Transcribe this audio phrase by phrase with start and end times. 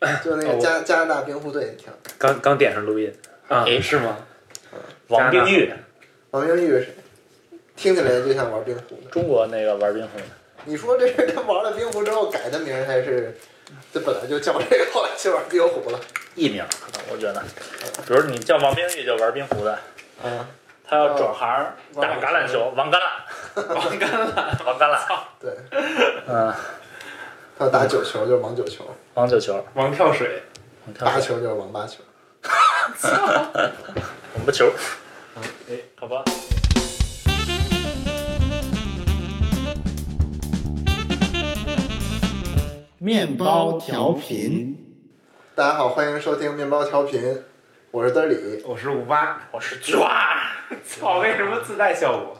[0.24, 3.12] 就那个加加拿大冰壶队，你听，刚刚点上录音。
[3.48, 3.64] 啊。
[3.66, 4.16] 哎，是吗？
[5.08, 5.72] 王冰玉，
[6.30, 6.94] 王冰玉是谁？
[7.76, 9.10] 听起来就像玩冰壶的。
[9.10, 10.24] 中国那个玩冰壶的，
[10.64, 13.36] 你说这是他玩了冰壶之后改的名儿，还是
[13.92, 15.98] 这本来就叫这个，后来就玩冰壶了？
[16.36, 17.42] 艺名可能我觉得，
[18.06, 19.78] 比如你叫王冰玉就玩冰壶的，
[20.22, 20.46] 嗯，
[20.88, 25.50] 他要转行打橄榄球， 王橄榄，王橄榄，王橄榄，对，
[26.28, 26.54] 嗯，
[27.60, 30.42] 他打九球就是王九球，王九球，王跳水，
[30.86, 32.02] 王跳水，八球就是王八球。
[34.34, 34.72] 王八球，
[35.68, 36.24] 哎，好吧。
[42.98, 44.96] 面包调频，
[45.54, 47.42] 大家好，欢迎收听面包调频，
[47.90, 48.62] 我是德里。
[48.64, 50.34] 我是五八，我是抓
[50.82, 52.38] 操，为什么自带效果？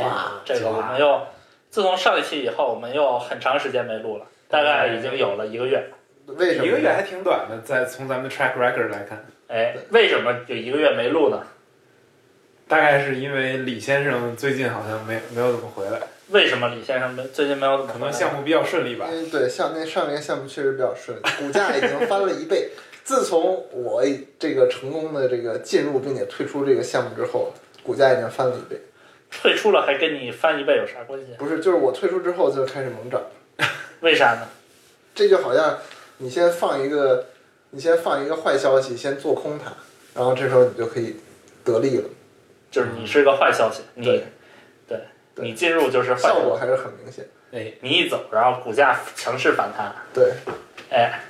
[0.00, 1.26] 哇，这个我们又
[1.68, 5.82] 自从上一期以后，我们又很长时间没录了，大概已经有了一个月。
[6.26, 6.66] 为什么？
[6.66, 11.42] 一个月还挺短的，在从咱们的 track record 来看，哎，为什么有一个月没录呢？
[12.68, 19.06] 大概是因为李先生最近好像没没有怎么回来，为什么李先生没最近没有怎么可回来能项目比较顺利吧。
[19.10, 22.68] 嗯对像那上一个项目确实比较顺，股价已经翻了一倍。
[23.04, 24.04] 自从我
[24.38, 28.80] 这个成功的这个进入并且退出这个项目之后，股价已经翻了一倍。
[29.28, 31.34] 退出了还跟你翻一倍有啥关系？
[31.36, 33.20] 不是，就是我退出之后就开始猛涨，
[34.02, 34.46] 为啥呢？
[35.14, 35.78] 这就好像
[36.18, 37.26] 你先放一个，
[37.70, 39.72] 你先放一个坏消息，先做空它，
[40.14, 41.16] 然后这时候你就可以
[41.64, 42.08] 得利了，
[42.70, 44.24] 就是你是个坏消息，你对。
[44.86, 45.00] 对
[45.34, 45.48] 对。
[45.48, 47.26] 你进入就是坏效果还是很明显。
[47.52, 50.32] 哎，你一走，然后股价强势反弹，对。
[50.90, 51.20] 哎。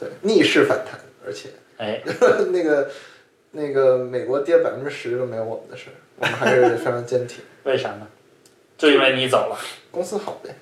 [0.00, 2.02] 对，逆势反弹，而且哎，
[2.50, 2.90] 那个
[3.52, 7.38] 那个美国跌百分之十都没有我们的事儿，我们还是非常坚挺。
[7.62, 8.08] 为啥呢？
[8.76, 9.56] 就因为你走了，
[9.92, 10.56] 公司好呗，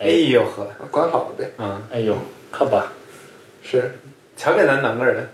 [0.00, 2.16] 哎呦呵，管好了呗，嗯，哎呦，
[2.50, 2.80] 可不，
[3.62, 3.92] 是，
[4.34, 5.28] 瞧给咱能个人，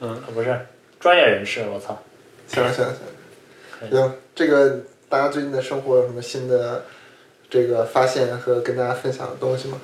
[0.00, 0.66] 嗯，可不是
[0.98, 2.02] 专业人士，我操，
[2.48, 2.84] 行行
[3.80, 6.84] 行，行，这个大家最近的生活有什么新的
[7.48, 9.80] 这个发现和跟大家分享的东西吗？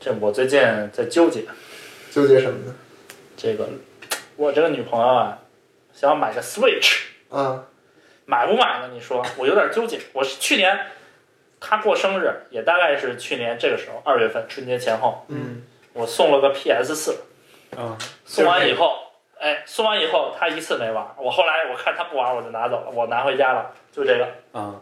[0.00, 0.58] 这我最近
[0.90, 1.44] 在纠结
[2.10, 2.74] 纠结什么呢？
[3.36, 3.68] 这个，
[4.36, 5.38] 我这个女朋友啊，
[5.92, 7.66] 想要买个 Switch，啊，
[8.24, 8.88] 买不买呢？
[8.94, 10.00] 你说，我有点纠结。
[10.14, 10.74] 我是去年
[11.60, 17.18] 她过生日，也大概是去年这个时候，二月份春节前后，嗯，我送了个 PS 四，
[17.76, 18.96] 啊，送完以后，
[19.38, 24.28] 哎，送完以后他一次没玩，我后来我看他不玩，我就拿走了，我拿回家了，就这个。
[24.58, 24.74] 啊，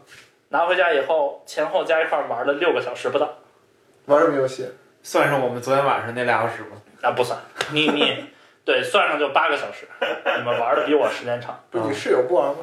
[0.50, 3.28] 拿回家以后，前后加一块玩了六个小时不到，
[4.06, 4.68] 玩什么游戏？
[5.02, 6.82] 算上我们昨天晚上那俩小时吗？
[7.02, 7.38] 啊不算，
[7.72, 8.24] 你你
[8.64, 9.86] 对算上就八个小时，
[10.38, 12.56] 你们玩的比我时间长，不是你室友不玩吗？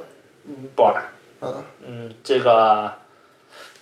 [0.45, 1.01] 嗯不玩。
[1.41, 2.93] 嗯，嗯，这个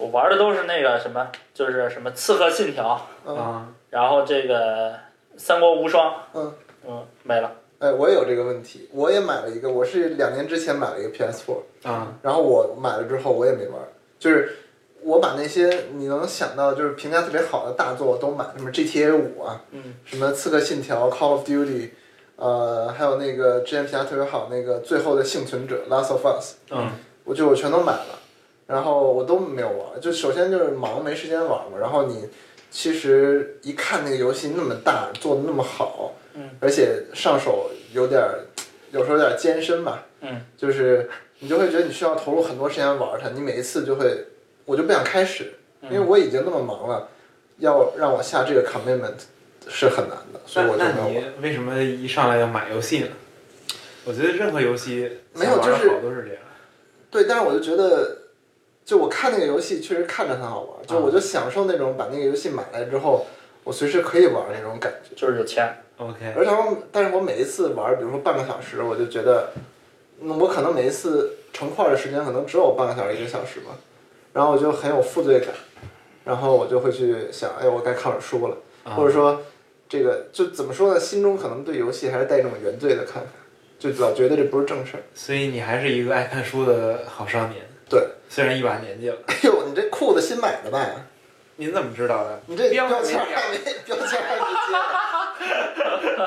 [0.02, 2.96] 我玩的都是那个什么，就是什么《刺客信条》，
[3.30, 4.92] 嗯啊，然后这个
[5.38, 6.54] 《三国无双》，嗯。
[6.84, 7.52] 嗯，没了。
[7.78, 13.80] 哎，我也有这个问题，我也买了一个，我是两年之前买了一个 PS4，啊，然后我买了之后我也没玩，
[14.18, 14.58] 就是
[15.04, 21.90] 我把那些你能想到就是评价特别好的大作都买，什么 GTA 五啊，嗯，什么刺客信条、Call of Duty，
[22.36, 26.90] 呃，还有那个之前评价特别好那个最后的幸存者 Last of Us，嗯，
[27.26, 28.20] 我就我全都买了，
[28.72, 32.30] 然后我都没有玩，就首先就是忙没时间玩嘛，然后你
[32.70, 38.46] 其实一看那个游戏那么大，做的那么好，嗯，而且上手有点儿，
[38.92, 41.10] 有时候有点艰深吧，嗯，就是
[41.40, 44.26] 你就会觉得你需要投入很多时间玩它，你每一次就会，
[44.64, 45.54] 我就不想开始，
[45.84, 47.10] 因为我已经那么忙了，
[47.58, 49.20] 要让我下这个 commitment
[49.68, 51.42] 是很难的，所以我就没有玩。
[51.42, 53.08] 为什么一上来要买游戏呢？
[54.06, 56.38] 我觉得任何游戏没有就是好都是这样。
[57.12, 58.21] 对，但是我就觉得，
[58.92, 63.26] 就我看那个游戏确实看着很好玩，就我就享受那种把那个游戏买来之后，
[63.64, 65.16] 我随时可以玩那种感觉。
[65.16, 69.52] 就是有钱，OK，而且我，但是我每一次玩，比如说半个小时，我就觉得，
[70.20, 73.78] 那我可能每一次成块的时间可能只有半个小时一个小时吧，
[74.34, 75.56] 然后我就很有负罪感，
[76.26, 79.42] 然后我就会去想，哎，我该看本书了，啊或者说，
[79.88, 81.00] 这个就怎么说呢？
[81.00, 83.30] 心中可能对游戏还是带一种原罪的看法，
[83.80, 85.04] 就老觉得这不是正事儿。
[85.16, 87.71] 所以你还是一个爱看书的好少年，对，
[88.32, 89.18] 虽然一把年纪了。
[89.28, 90.80] 哎呦，你这裤子新买的吧？
[91.58, 92.40] 您怎么知道的？
[92.46, 94.42] 你这标标签没还没标签还没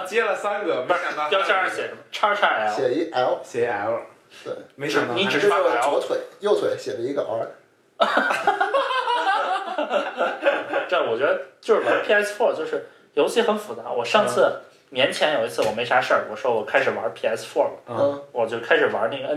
[0.07, 1.97] 接 接了三个，没想到标签上写什么？
[2.13, 4.01] 叉叉呢，L，写一 L，写 L，
[4.45, 7.49] 对，没想到还你只是左腿，右腿写了一个 R。
[10.89, 12.85] 这我觉得就是玩 PS4，就是
[13.15, 13.91] 游戏很复杂。
[13.91, 14.61] 我上次
[14.91, 19.29] 年前有一次我没啥事儿，我说我开始玩 PS4 了，嗯，我就开始玩那个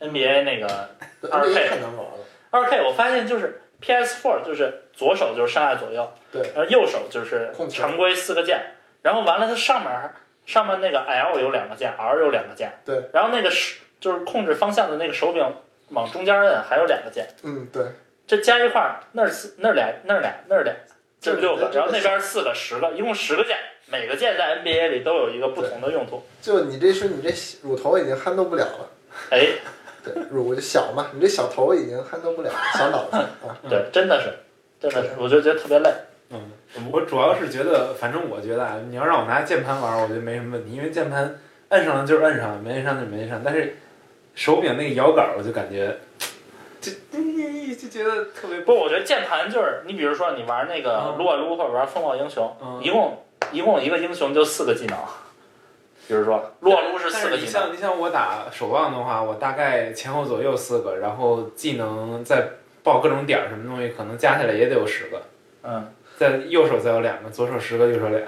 [0.00, 0.90] NBA，NBA 那个
[1.20, 2.18] 对二 K，NBA 太难玩了。
[2.50, 8.60] 二 K，我发现就是 PS4 就是左手就是上下左右，对，然后右手就是常规四个键，
[9.02, 9.92] 然后完了它上面
[10.46, 15.44] 上面那个 L 有两个键，R 有两个键，对，然后那个是就是控制方向的那个手柄
[15.90, 17.84] 往中间摁还有两个键，嗯，对，
[18.26, 20.74] 这加一块儿那儿四那儿俩那儿俩那儿俩，
[21.20, 23.56] 这是六个，然后那边四个十个，一共十个键，
[23.86, 26.24] 每个键在 NBA 里都有一个不同的用途。
[26.40, 27.28] 就你这是你这
[27.62, 28.90] 乳头已经 handle 不了了，
[29.30, 29.48] 哎，
[30.14, 34.32] 对，我就小嘛，你这小头已经 handle 不了，小脑子啊， 对，真的是，
[34.80, 35.90] 真的是，我就觉得特别累。
[36.30, 36.50] 嗯，
[36.92, 41.38] 我主要是觉得，反正我觉得啊，你要让我拿键盘玩，我觉得没什么问题，因为键盘
[41.70, 43.40] 摁上了就是摁上了，没摁上就没摁上。
[43.42, 43.76] 但是
[44.34, 45.96] 手柄那个摇杆，我就感觉，
[46.80, 54.98] 就就觉得特别不，我觉得键盘就是你，比如说你玩那个嗯撸啊撸或者玩风暴英雄，嗯一共一共一个英雄就四个技能。
[56.08, 62.48] 比如说撸啊撸是四个你技能，像你像我打守望的话，我大概前后左右四个，然后技能再
[62.82, 65.22] 爆各种点儿什么东西，可能加起来也得有十个。
[65.62, 68.20] 嗯在右手再有两个，左手十个，右手俩，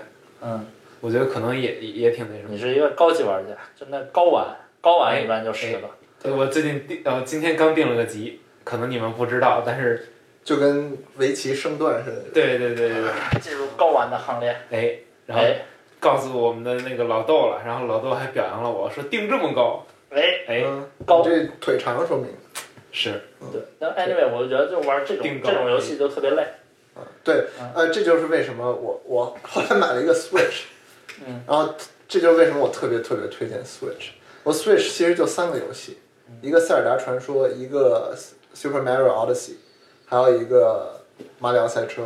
[0.42, 0.64] 嗯，
[1.00, 2.56] 我觉得可能也也也挺那什么你。
[2.56, 4.46] 是一个高级玩家，就那高玩，
[4.80, 5.90] 高玩一般就十个。
[6.22, 10.12] 对我最近定呃今天刚定了个级，可能你们不知道，但是
[10.44, 12.20] 就跟围棋升段似的。
[12.32, 14.54] 对对对对对，进入高玩的行列。
[14.70, 15.56] 哎，然后哎
[16.00, 21.22] 告诉我们的那个老豆了，然后老豆还表扬了我说定这么高，哎，哎，嗯，高。
[21.22, 22.26] 这腿长说明。
[22.90, 23.22] 是。
[23.52, 26.42] 对，那 anyway，我就觉得就玩这种定高这种游戏就特别累。
[26.94, 30.64] 啊，对嗯，呃，这就是为什么我我后来买了一个 Switch，
[31.24, 31.72] 嗯，然后
[32.08, 34.10] 这就是为什么我特别特别推荐 Switch。
[34.42, 35.98] 我 Switch 其实就三个游戏，
[36.42, 38.16] 一个《塞尔达传说》，一个
[38.54, 39.56] Super Mario Odyssey，
[40.06, 41.02] 还有一个
[41.38, 42.02] 马里奥赛车。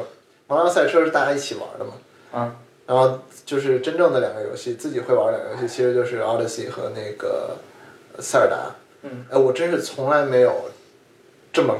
[0.46, 1.92] 马里奥赛车是大家一起玩的嘛，
[2.34, 2.56] 嗯，
[2.86, 7.56] 然后就是真正的两个游戏，自己会玩两个游戏，其实就是 Odyssey 和那个
[8.20, 8.74] 塞尔达。
[9.02, 10.70] 嗯，哎，我真是从来没有
[11.52, 11.78] 这么，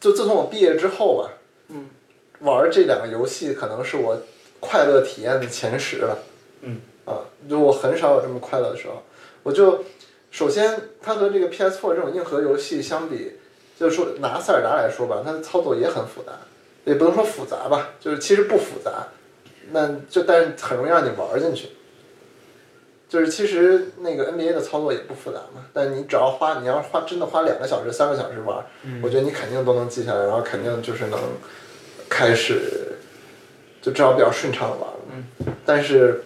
[0.00, 1.30] 就自从我毕业之后吧，
[1.68, 1.88] 嗯，
[2.40, 4.20] 玩这两个游戏可能是我
[4.60, 6.18] 快乐体验的前十了。
[6.62, 9.02] 嗯，啊，就我很少有这么快乐的时候。
[9.44, 9.84] 我就
[10.30, 13.32] 首先它和这个 PS4 这种硬核游戏相比，
[13.76, 16.32] 就是说拿塞尔达来说吧，它的操作也很复杂，
[16.84, 19.08] 也不能说复杂吧，就是其实不复杂，
[19.70, 21.70] 那就但是很容易让你玩进去。
[23.08, 28.64] 就是其实那个 NBA 的操作也不复杂嘛，但你只要花，你要是花真的花两个小时、三个小时玩，
[29.02, 31.20] 我觉得你肯定都能记下来，然后肯定就是能
[32.08, 32.92] 开始，
[33.82, 34.96] 就至少比较顺畅的玩了。
[35.12, 35.24] 嗯，
[35.66, 36.22] 但是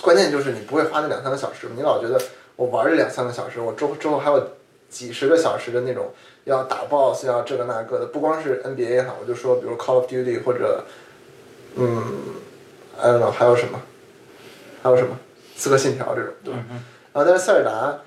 [0.00, 2.20] 关键就是你不会花那两三个小时，你老觉得
[2.54, 4.48] 我玩这两三个小时，我之后之后还有
[4.88, 6.12] 几十个小时的那种
[6.44, 10.84] 要打 BOSS 要这个那个的，不光是 NBA 哈，我就说比如 Call of Duty 或者
[11.76, 12.02] 嗯
[12.98, 13.80] ，I don't know 还有什么，
[14.82, 15.18] 还有什么
[15.56, 16.60] 刺客信条这种，对吧？
[17.12, 17.98] 然后但是塞尔达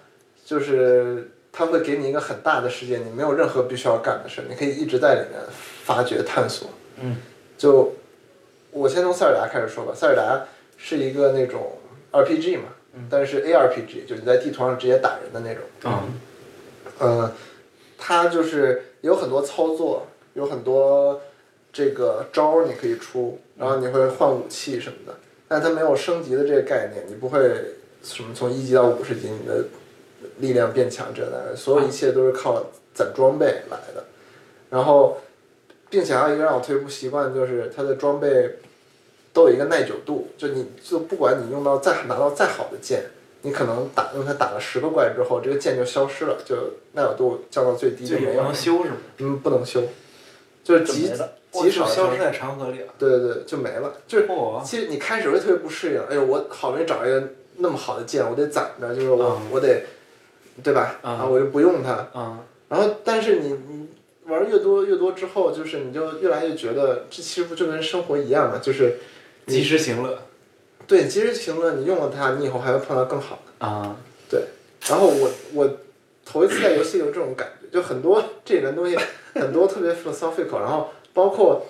[0.44, 5.40] 就是它会给你一个很大的世界，你没有任何必须要干的事，你可以一直在里面
[5.84, 6.70] 发掘探索。
[7.02, 7.18] 嗯，
[7.58, 7.94] 就
[8.72, 10.46] 我先从塞尔达开始说吧，塞尔达
[10.78, 11.78] 是一个那种
[12.12, 12.70] RPG 嘛，
[13.10, 15.64] 但是 ARPG 就是你在地图上直接打人的那种。
[15.86, 16.20] 嗯
[16.98, 17.32] 呃，
[17.98, 21.22] 它就是有很多操作，有很多
[21.76, 25.14] 这个招你可以出，然后你会换武器什么的，
[25.50, 27.42] 但它没有升级的这个概念，你不会
[28.02, 29.66] 什么从一级到五十级，你的
[30.38, 34.06] 力量变强这那的，所有一切都是靠攒装备来的。
[34.70, 35.18] 然后，
[35.90, 38.60] 并且还有一个让我特别不习惯就是它的装备
[39.34, 43.04] 都有一个耐久度，就你就不管你用到再拿到再好的剑，
[43.42, 46.56] 你可能打用它打了十个怪之后，这个剑就消失了，就
[46.94, 48.56] 耐久度降到最低就没有了就也不能。
[48.56, 48.98] 修是吗？
[49.18, 49.84] 嗯，不能修，
[50.66, 52.94] 就是极就没了极少情消失在长河里了。
[53.00, 53.94] 对对对，就没了。
[54.06, 57.24] 就是嚯，其实你开始会特别不适应，哎呦，我好不容易找一个
[57.58, 59.84] 那么好的剑，我得攒着，就是我、嗯我得，
[60.62, 61.00] 对吧？
[61.04, 62.10] 嗯啊，我就不用它。
[62.14, 63.88] 嗯然后，但是你你
[64.26, 68.58] 玩越多越多之后，就是你就越来越觉得，这其实不就跟生活一样嘛？
[68.58, 68.98] 就是
[69.46, 70.18] 及时行乐
[70.88, 73.66] 对，及时行乐，你用了它，你以后还会碰到更好的。
[73.66, 73.96] 啊，
[74.90, 75.70] 然后我我
[76.26, 78.98] 头一次在游戏有这种感觉，就很多这里面东西
[79.34, 81.66] 很多特别 philosophical，然后包括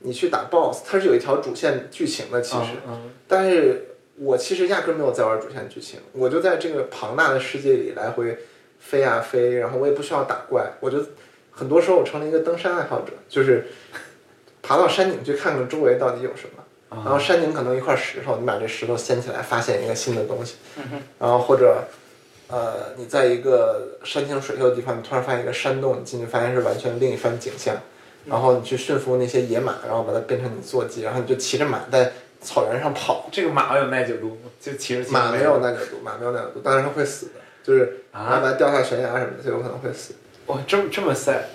[0.00, 8.36] 你去打 BOSS，它是有一条主线剧情的，其实，嗯但是我其实压根没有在玩主线剧情，我就在这个庞大的世界里来回
[8.80, 10.98] 飞啊飞，然后我也不需要打怪，我就
[11.52, 13.68] 很多时候我成了一个登山爱好者，就是
[14.60, 16.50] 爬到山顶去看看周围到底有什么。
[16.90, 20.54] 嗯然后山顶可能一块石头，你把这石头掀起来，发现一个新的东西。
[21.18, 21.82] 然后或者，
[22.48, 27.76] 呃，你在一个山清水秀的地方，你突然发现一个山洞，你进去发现是完全另一番景象。
[28.26, 32.10] 然后你去驯服那些野马，然后把它变成你坐骑，然后你就骑着马在
[32.40, 33.28] 草原上跑。
[33.30, 34.50] 这个马有耐久度吗？
[34.58, 37.32] 就骑着骑马没有耐久度，马没有耐久度，但是它会死的，
[37.62, 40.14] 就是它掉下悬崖什么的，就有可能会死。
[40.46, 41.48] 哇，这么这么赛，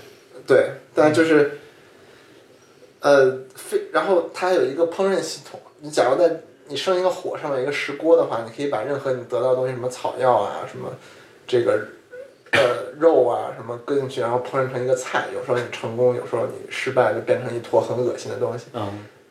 [0.46, 1.60] 对，但就是，
[3.00, 10.90] 呃，非然后它还有一个烹饪系统，你假如在你生一个火上面一个石锅的话，你可以把任何你得到的东西，什么草药啊，什么
[11.48, 11.86] 这个
[12.52, 15.26] 呃肉啊，什么搁进去，然后烹饪成一个菜。
[15.34, 18.68] 有时候你成功，有时候你失败，就变成一坨很恶心的东西。
[18.74, 18.88] 嗯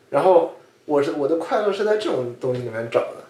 [0.09, 0.53] 然后
[0.85, 3.23] 我是我的快乐是在这种东西里面找的，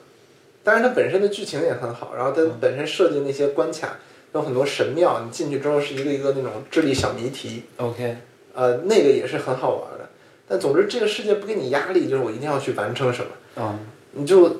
[0.64, 3.98] 但是它本身的剧情也很好，然后它本身设计那些关卡
[4.34, 8.16] 有很多神庙，你进去之后是一个一个那种智力小谜题，，OK，
[8.54, 10.08] 呃，那个也是很好玩的。
[10.48, 13.80] 但总之这个世界不给你压力，就是我一定要去完成什么，嗯
[14.20, 14.58] 你就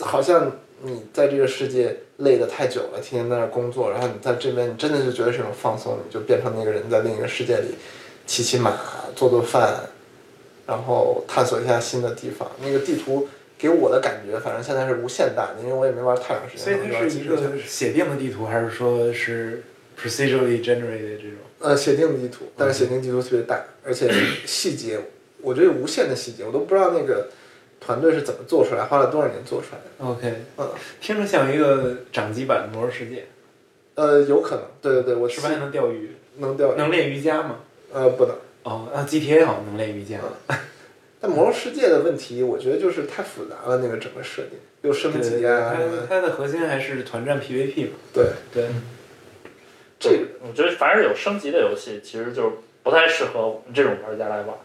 [0.00, 7.74] 好像你在这个世界累得太久了，天天在那儿工作，然后你在这边你真的就觉得是一种放松，你就变成那个人在另一个世界里
[8.26, 8.76] 骑骑马、
[9.16, 9.74] 做做饭，
[10.66, 12.48] 然后探索一下新的地方。
[12.62, 16.64] 那个地图给我的感觉，反正现在是无限大的，因为我也没玩太长时间。
[16.64, 19.62] 所以它是一个写定的地图，还是说是
[19.98, 21.38] procedurally generated 这种？
[21.60, 24.08] 呃写定的地图，但是写定地图特别大，而且
[24.46, 25.00] 细节，
[25.42, 27.28] 我觉得有无限的细节，我都不知道那个
[27.80, 30.12] 团队是怎么做出来，花了多少年做出来的。
[30.12, 30.68] OK，嗯，
[31.00, 33.26] 听着像一个掌机版的《魔兽世界
[33.94, 36.16] 呃，有可能，对对对，我》，是不是还能钓鱼？
[36.36, 37.56] 能钓能练瑜伽吗？
[37.92, 38.34] 呃，不能。
[38.64, 40.18] 哦，啊，GTA 好像能练瑜伽。
[41.20, 47.92] 但魔兽世界的问题，我觉得就是太复杂了，那个整个设定又升对对级对，啊什么它它的核心还是团战 PVP 嘛。
[48.12, 48.68] 对，对，
[49.98, 52.50] 这个我觉得凡是有升级的游戏，其实就是
[52.84, 54.56] 不太适合我们这种玩家来玩，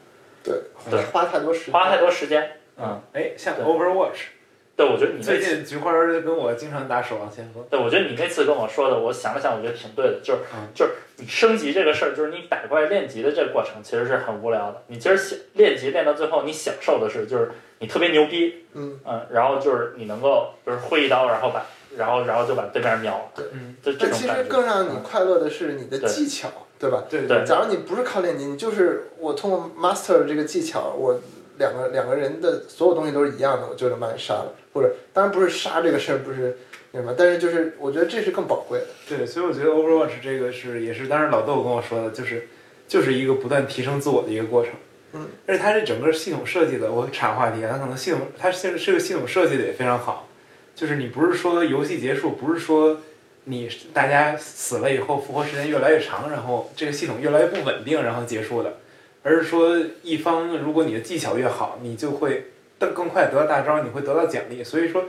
[0.44, 2.52] 对对花太多时间，花太多时间。
[2.78, 3.64] 嗯，哎，像对。
[3.64, 4.28] Overwatch，
[4.76, 7.64] 对，我觉得你最，近菊花儿跟我经常打守望先锋。
[7.70, 10.68] 对我觉得你那次跟我说的，我想了想，我觉得挺对的，就是、嗯。
[10.74, 14.82] 就是你升级这个事儿，就是你打怪练级的这个过程，其实是很无聊的。
[14.88, 19.00] 你今儿想练级练到最后，你享受的是就是你特别牛逼，嗯。
[19.06, 21.66] 嗯，然后就是你能够就是挥一刀，然后把
[21.96, 24.50] 然后然后就把对面秒了，嗯，就这但其实种感觉。
[24.50, 26.50] 更让你快乐的是你的技巧，
[26.80, 27.04] 对吧？
[27.08, 27.46] 对对。
[27.46, 31.20] 假如你不是靠练级，你就是我通过 master 这个技巧，我
[31.58, 34.54] 两个两个人的所有东西都是一样的，我就能把你杀了。
[34.74, 36.58] 或者当然不是杀这个事儿不是
[36.92, 38.86] 那什么，但是就是我觉得这是更宝贵的。
[39.08, 42.48] 对，所以我觉得 Overwatch 这个是也是当时老豆跟我说的，就是
[42.88, 44.74] 就是一个不断提升自我的一个过程。
[45.14, 50.28] 嗯，而且它这整个系统设计的，我岔话题啊，它可能系统它这这个系统设计的也非常好，
[50.76, 52.98] 就是你不是说游戏结束，不是说
[53.44, 58.78] 你大家死了以后复活时间越来越长，然后这个系统越来越不稳定，然后结束的，
[59.24, 65.06] 而是说一方如果你的技巧越好，你就会更更快得到大招，你会得到奖励，所以说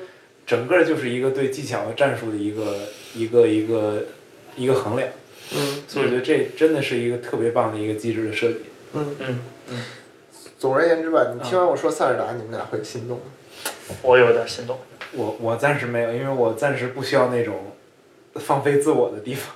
[0.46, 2.76] 整个就是一个对技巧和战术的一个
[3.14, 4.04] 一个一个
[4.56, 5.08] 一个衡量。
[5.52, 8.60] 嗯所以我觉得这真的是一个特别棒的一个机制的设计。
[8.94, 9.14] 嗯。
[9.20, 9.82] 嗯嗯，
[10.58, 13.24] 总而言之吧，你听完我说塞尔达，你们俩会心动吗？
[14.02, 14.78] 我有点心动。
[15.12, 17.72] 我我暂时没有，因为我暂时不需要那种
[18.36, 19.54] 放飞自我的地方。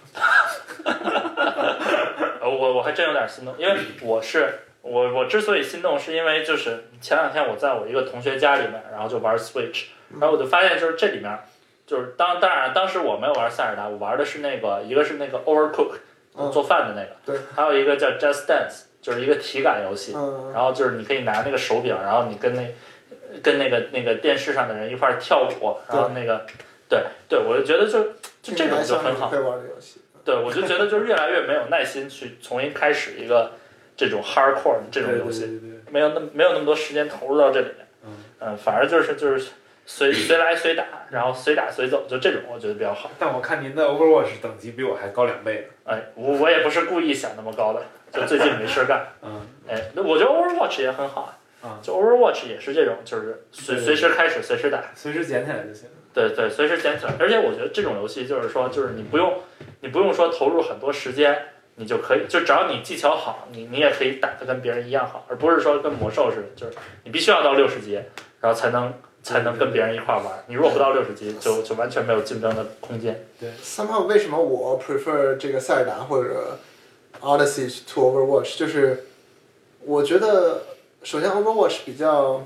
[2.89, 11.39] 还真有点心动，因为我是我我之所以心动，是因为就是前两天我在我一个同学家里面，然后就玩 Switch，然后我就发现就是这里面
[11.87, 15.97] 就是当当然当时我没有玩塞尔达，我玩的是那个一个是那个 Overcook
[16.35, 22.75] 嗯做饭的那个，对，还有一个叫 Just Dance，就是一个体感游戏，嗯然后就是你可以拿那个手柄，然后你跟那
[23.43, 26.47] 跟那个那个电视上的人一块跳舞，然后那个
[26.89, 28.03] 对对，我就觉得就
[28.41, 29.29] 就这种就很好。
[29.29, 30.01] 会玩的游戏。
[30.29, 33.53] 对，我就觉得就是越来越没有耐心去重新开始一个
[33.97, 37.87] 这种 hardcore 的这种对游戏，对对对对，没有那没有那么多时间投入到这里面。
[38.05, 39.51] 嗯嗯，反而就是就是
[39.87, 43.11] 随随来随打，然后随打随走，就这种我觉得比较好。
[43.19, 45.93] 但我看您的 Overwatch 等级比我还高两倍呢。
[45.93, 47.83] 哎，我我也不是故意想那么高的，
[48.13, 49.09] 就最近没事干。
[49.23, 51.39] 嗯 哎，那我觉得 Overwatch 也很好啊。
[51.61, 54.85] 啊，就 Overwatch 也是这种，就是随随时开始，随时打。
[54.95, 55.89] 随时捡起来就行。
[56.19, 57.15] 对对，随时捡起来。
[57.21, 59.35] 而且我觉得这种游戏就是说，就是你不用，
[59.83, 61.39] 你不用说投入很多时间，
[61.77, 67.95] 你就可以，就只要你技巧好，你你也可以打得跟别人一样好，而不是说跟魔兽似的，就是你必须要到六十级，
[68.41, 70.45] 然后才能才能跟别人一块玩。
[70.49, 73.25] 你如果不到六十级，就就完全没有竞争的空间。
[73.39, 76.59] 对 somehow 为什么我 prefer 这个塞尔达或者
[77.21, 78.59] Odyssey to Overwatch？
[78.59, 79.07] 就是
[79.85, 80.63] 我觉得
[81.05, 82.45] 首先 Overwatch 比较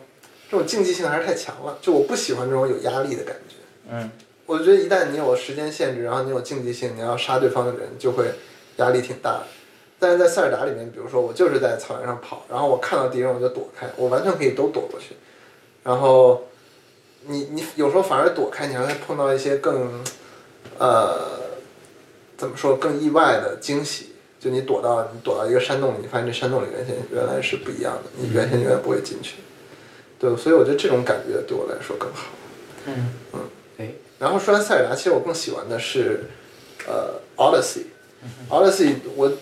[0.51, 3.57] 这种竞技性还是太强了，就我不喜欢这种有压力的感觉。
[3.91, 4.11] 嗯，
[4.47, 8.27] 我觉得一旦你有时间限制，然后你有竞技性，你要杀对方的人，就会
[8.77, 9.47] 压力挺大的。
[9.99, 15.15] 但是在塞尔达里面，比如说我就是在草原上跑，然后我看到敌人我就躲开，我完全可以都躲过去。
[15.83, 16.45] 然后
[17.27, 20.03] 你你有时候反而躲开，你还会碰到一些更
[20.79, 21.21] 呃
[22.37, 24.09] 怎么说更意外的惊喜。
[24.41, 29.37] 就你躲到你躲到一个山洞里，你发现这山洞里原先原来是不一样的，你原先永远不会进去。
[30.19, 32.27] 对，所以我觉得这种感觉对我来说更好。
[32.87, 33.09] 嗯
[34.23, 36.21] 然后说完塞尔达，其实我更喜欢的是
[36.87, 37.87] 呃 Odyssey。
[38.49, 39.33] Odyssey，我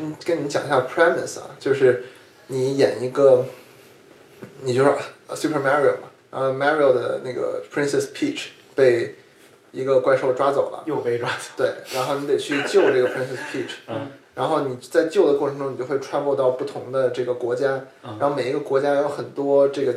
[0.00, 2.06] 嗯跟你们讲一下 premise 啊，就是
[2.48, 3.44] 你演一个，
[4.62, 4.92] 你就是
[5.28, 9.14] 呃 Super Mario 嘛，然后，Mario 的那个 Princess Peach 被
[9.70, 11.50] 一个怪兽抓走了，又被抓走。
[11.56, 19.94] 对，然后你得去救这个 Princess Peach，嗯，然后你在救的过程中，你就会 travel 到不同的这个国家，嗯然后每一个国家有很多这个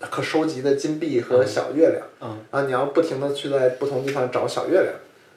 [0.00, 2.38] 可收集的金币和小月亮，嗯。
[2.50, 4.92] 然后你要不停的去在不同地方找小月亮，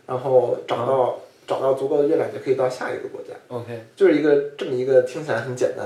[0.06, 3.34] 然后找到、找到足够的月亮，你就可以到下一个国家。
[3.48, 5.86] OK，就是一个这么一个听起来很简单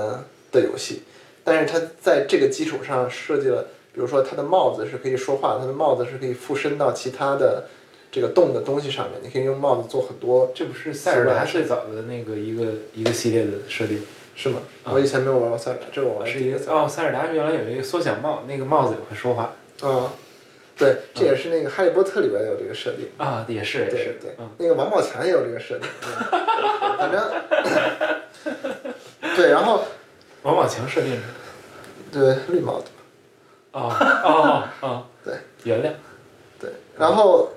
[0.50, 1.02] 的游戏，
[1.44, 3.62] 但是它在这个基础上设计了，
[3.92, 7.64] 比如说它的帽子是可以说话，它的帽子是可以附身到其他的
[8.10, 14.02] 这个动的东西上面，你可以用帽子做很多，这不是塞尔达最早的那个一个一个系列的设定，
[14.34, 14.60] 是吗？
[14.84, 14.92] 啊。
[14.92, 16.58] 我以前没有玩过塞尔达，这是我玩是一个。
[16.72, 19.52] 哦，塞尔达原来有一个缩小帽，那个帽子也会说话。
[19.82, 20.12] 啊，
[20.76, 23.08] 对，这也是那个《哈利波特》里边有这个设定。
[23.18, 27.22] 啊，也是也对是，对嗯，那个王宝强也有这个设定，对反正
[29.36, 29.84] 对，然后
[30.42, 31.22] 王宝强设定是。
[32.12, 32.90] 对绿帽子，
[33.72, 35.34] 哦哦哦， 对，
[35.64, 35.90] 原谅，
[36.60, 37.48] 对，然后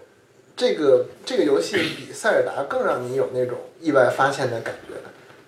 [0.55, 4.95] 这个这个游戏比塞尔达更让你有那种意外发现的感觉，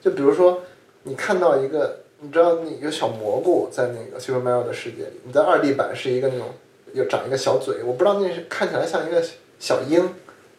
[0.02, 0.62] 就比如说
[1.08, 6.48] 你看到一个，你知道那有小蘑菇在那个 Super Mario 的世界里，你在二 D 版是一个那种
[6.94, 9.24] 有长一个小嘴，我不知道那是看起来像一个
[9.58, 10.10] 小鹰，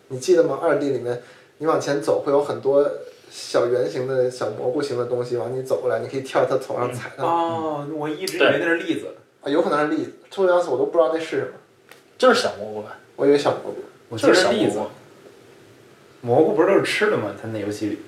[0.08, 0.58] 你记得吗？
[0.62, 1.22] 二 D 里面
[1.58, 2.88] 你往前走会有很多
[3.30, 9.08] 小圆形的小蘑菇形的东西往你走过来，你可以跳它头上踩它，哦，我一直以为那是栗子，
[9.42, 11.52] 啊，有可能是栗子，兔子要死我都不知道那是什么，
[12.16, 12.98] 就是小蘑菇吧。
[13.16, 13.78] 我以为小蘑菇。
[14.08, 14.90] 我记得就是小栗子蘑菇。
[16.20, 17.34] 蘑菇不是都是吃的吗？
[17.40, 17.98] 它那游戏里，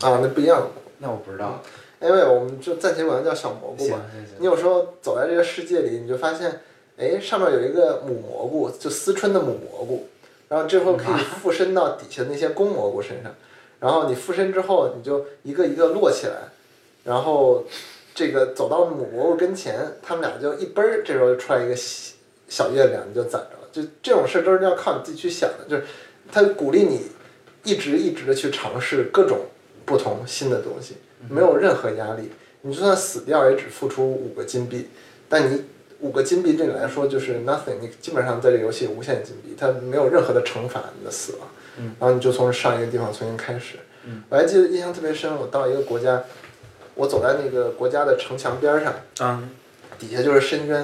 [0.00, 0.66] 啊，那不一样。
[0.98, 1.62] 那我不知道。
[1.98, 4.02] 因为我们就暂且管它叫小蘑菇吧。
[4.38, 6.60] 你有时候走在这个世界里，你就发现，
[6.98, 10.06] 哎，上面有一个母蘑菇，就思春的母蘑菇，
[10.48, 13.34] 然后这会儿可以附身到底下那些公蘑菇身上，
[13.80, 16.34] 然后你附身之后，你就一个一个摞起来，
[17.02, 17.64] 然后
[18.14, 22.14] 这个走到母蘑菇跟前，他们俩就一奔儿，这时候就出来一个小
[22.48, 23.68] 小月亮，你就攒着了。
[23.72, 25.84] 就这种事儿都是要靠你自己去想的，就是
[26.30, 27.06] 他鼓励你
[27.64, 29.38] 一直一直的去尝试各种
[29.86, 30.96] 不同新的东西，
[31.30, 32.30] 没有任何压力。
[32.62, 34.88] 你就算死掉，也只付出五个金币，
[35.28, 35.64] 但你
[36.00, 41.94] 五个金币对你来说就是 nothing，你基本上在这个游戏无限金币，它没有任何的惩罚你的死亡，嗯。
[41.98, 43.78] 然后你就从上一个地方重新开始。
[44.28, 46.22] 我还记得印象特别深，我到一个国家，
[46.94, 49.50] 我走在那个国家的城墙边儿上，嗯，
[49.98, 50.80] 底下就是深渊，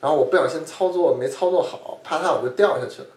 [0.00, 3.08] 然后我不小心操作没操作好，啪嗒我就掉下去了。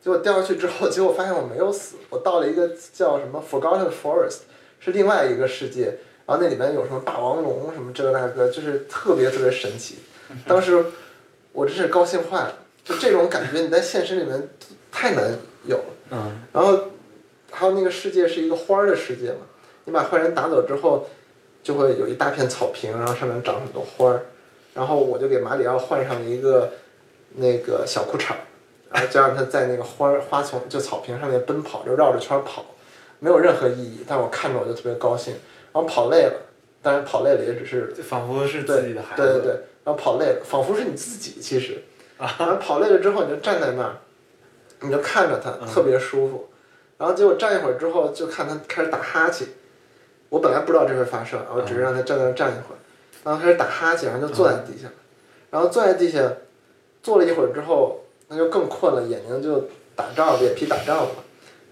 [0.00, 4.40] 结果掉下去之后，结果发现我没有死，我到了一个叫什么 Forgotten Forest，
[4.84, 10.00] 是另外一个世界，然后那里面有什么霸王龙什么这个那个，就是特别特别神奇。
[10.46, 10.84] 当时
[11.52, 14.48] 我真是高兴坏了，就这种感觉你在现实里面
[14.92, 15.84] 太难有了。
[16.10, 16.78] 嗯，然后
[17.50, 19.46] 还有那个世界是一个花儿的世界嘛，
[19.84, 21.08] 你把坏人打走之后，
[21.62, 24.26] 就会有一大片草坪，然后上面长很多花儿，
[24.74, 26.72] 然后我就给马里奥换上了一个
[27.36, 28.38] 那个小裤衩儿，
[28.90, 32.66] 然后就让他在那个花儿花丛就草坪上面奔跑，就绕着圈儿跑，
[33.24, 35.32] 没有任何意义，但我看着我就特别高兴，
[35.72, 36.34] 然后跑累了，
[36.82, 39.22] 但是跑累了也只是就仿佛是对自己的孩子。
[39.22, 41.82] 对对对，然后跑累了，仿佛是你自己其实，
[42.20, 43.96] 然后跑累了之后你就站在那儿，
[44.80, 46.50] 你就看着他，特别舒服，
[46.98, 49.48] 然后结果站一会儿之后就看他开始打哈欠，
[50.28, 52.78] 我本来不知道这会发生，我只是让他站在那儿站一会儿，
[53.24, 54.86] 然后开始打哈欠，然后就坐在地下，
[55.50, 56.30] 然后坐在地下
[57.02, 61.10] 坐了一会儿之后，那就更困了，眼睛就打仗，脸皮打仗了，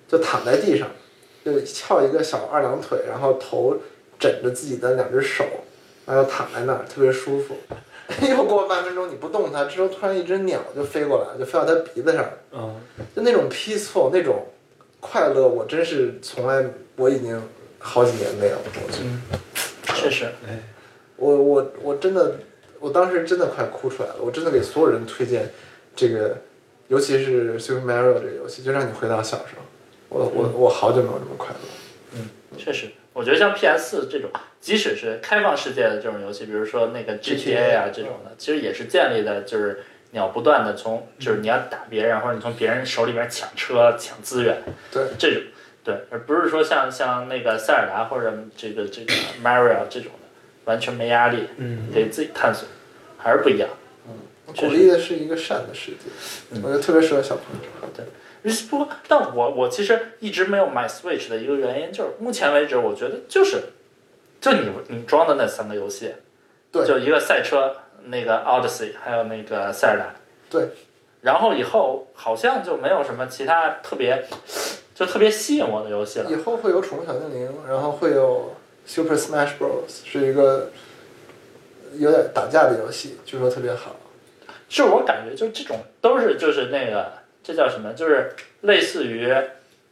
[0.09, 0.89] 就躺在地上，
[1.45, 3.77] 就翘一个小二郎腿，然后头
[4.19, 5.45] 枕着自己的两只手，
[6.07, 7.57] 然后躺在那儿特别舒服。
[8.29, 12.77] 又过半分钟你不动它，这时候突然一只鸟就飞过来，就飞到它鼻子上，嗯，
[13.17, 14.45] 就那种 peaceful 那种
[15.01, 16.65] 快乐，我真是从来
[16.97, 17.41] 我已经
[17.79, 18.63] 好几年没有了。
[18.87, 20.63] 我觉得确实，哎，
[21.17, 22.37] 我我我真的，
[22.81, 24.17] 我当时真的快哭出来了。
[24.21, 25.51] 我真的给所有人推荐
[25.97, 26.37] 这个，
[26.89, 29.63] 尤其是 Super Mario 这个游戏，就让你回到小时候。
[30.13, 31.59] 我我我好久没有这么快乐。
[32.15, 45.43] 嗯确实，我觉得像 PS 这种，即使是开放世界的这种游戏，比如说那个 GTA 啊这种的，其实也是建立在就是你要不断的从，就是你要打别人，或者你从别人手里面抢车、抢资源，对这种，
[45.83, 50.29] 对，而不是说像像那个塞尔达或者这个这个 Mario 这种的，
[50.67, 52.69] 完全没压力，嗯，可以自己探索，
[53.17, 53.69] 还是不一样。
[54.55, 57.63] 确实鼓励的是一个善的世界，我觉得特别适合小朋友。
[58.69, 63.63] 不过，但我我其实一直没有买 Switch 的一个原因，就是目前为止，我觉得就是，
[64.41, 66.13] 就你你装的那三个游戏，
[66.73, 67.77] 对就一个赛车，
[68.07, 70.15] 那个 Odyssey，还有那个塞尔达，
[70.51, 70.69] 对，
[71.21, 74.25] 然后以后好像就没有什么其他特别，
[74.95, 76.35] 就特别吸引我的游戏了以。
[76.35, 80.71] 后会有宠物小精灵，然后会有 Super Smash Bros，是一个
[81.97, 83.95] 有点打架的游戏，据说特别好。
[84.69, 87.93] 是我感觉就这种都是就是那个这叫什么？
[87.95, 89.33] 就是类似于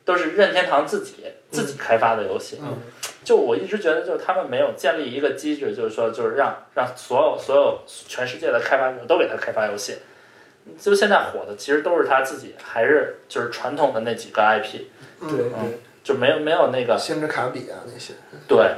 [0.04, 2.58] 都是任天堂自己自己开发的游戏。
[2.62, 2.76] 嗯
[3.22, 9.98] 就我一直觉得，就是他们没有建立一个机制，就是说，就是让让所有所有全世界的开发者都给他开发游戏。
[10.80, 14.84] 就现在火的，其实都是他自己，还是就是传统的那几个 IP，
[15.20, 18.14] 嗯对嗯就没有没有那个星之卡比啊那些。
[18.48, 18.70] 对，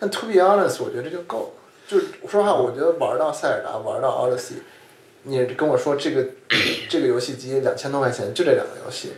[0.00, 1.62] 但 to be honest，我觉得这就够了。
[1.86, 4.54] 就是说实话，我觉得玩到塞尔达，玩到 Odyssey，
[5.24, 6.26] 你跟我说这个
[6.88, 9.12] 这个游戏机两千多块钱就这两个游戏，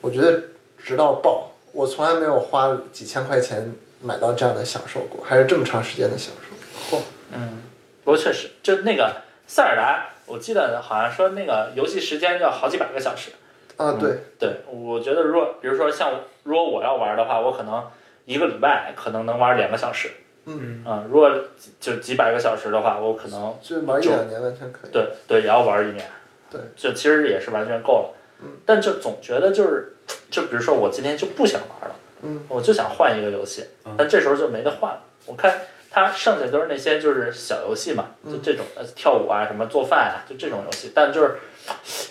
[0.00, 0.42] 我觉得
[0.78, 1.52] 值到爆。
[1.72, 6.96] 我从来没有花几千块钱买到这样的享受过，还是这么长时间的享受。
[6.96, 7.00] 嚯，
[7.32, 7.62] 嗯，
[8.04, 13.30] 不过确实，就那个塞尔达，我记得好像说那个游戏时间要好几百个小时。
[13.76, 17.86] 啊，对，对，我觉得如果比如说像如果我要玩的话，我可能
[18.24, 20.10] 一个礼拜可能能玩两个小时。
[20.48, 21.30] 嗯，啊、如果
[21.78, 24.90] 就几百个小时的话，我可能就玩一两年完全可以。
[24.90, 26.04] 对对也要玩一年。
[26.50, 28.14] 对，就其实也是完全够了。
[28.40, 29.94] 嗯，但就总觉得就是，
[30.30, 35.02] 就比如说我今天就不想玩了，嗯，我就想换一个游戏嗯，但这时候就没得换了。
[35.26, 41.36] 我看它剩下都是那些就是小游戏嘛，嗯就这种呃跳舞啊、什么做饭啊，就这种游戏，但就是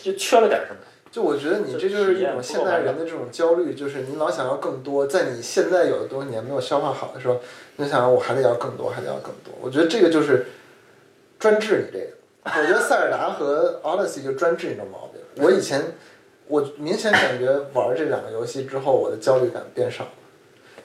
[0.03, 0.79] 就缺了点什么。
[1.17, 7.39] 就我觉得你这就是一种现代人的这种焦虑，就是你老想要更多，在你现在有的东西你还没有消化好的时候，
[7.77, 9.51] 你想要我还得要更多，还得要更多。
[9.59, 10.45] 我觉得这个就是
[11.39, 12.11] 专治你这个。
[12.45, 15.43] 我觉得塞尔达和 Odyssey 就专治你的毛病。
[15.43, 15.95] 我以前
[16.47, 20.11] 我明显感觉玩这两个游戏之后，我的焦虑感变少了，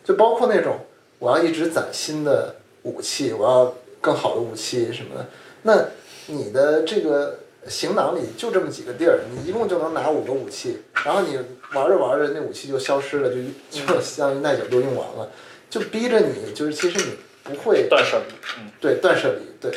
[0.03, 0.79] 就包括那种
[1.18, 5.27] 我要一直攒新的武器，我要更好的武器什么的。
[5.64, 5.88] 那
[6.29, 11.37] 你的这个行囊里就这么几个地儿，你一共就能拿五个武器，然后你
[11.75, 15.31] 玩着玩着那武器就消失了，就就相当于耐久都用完了，
[15.70, 19.72] 就逼着你就是其实你不会断舍离，嗯，对断舍离，对，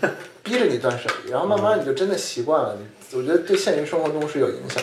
[0.42, 2.76] 逼着你断舍离，然后慢慢你就真的习惯了。
[3.12, 4.82] 我觉得对现实生活中是有影响，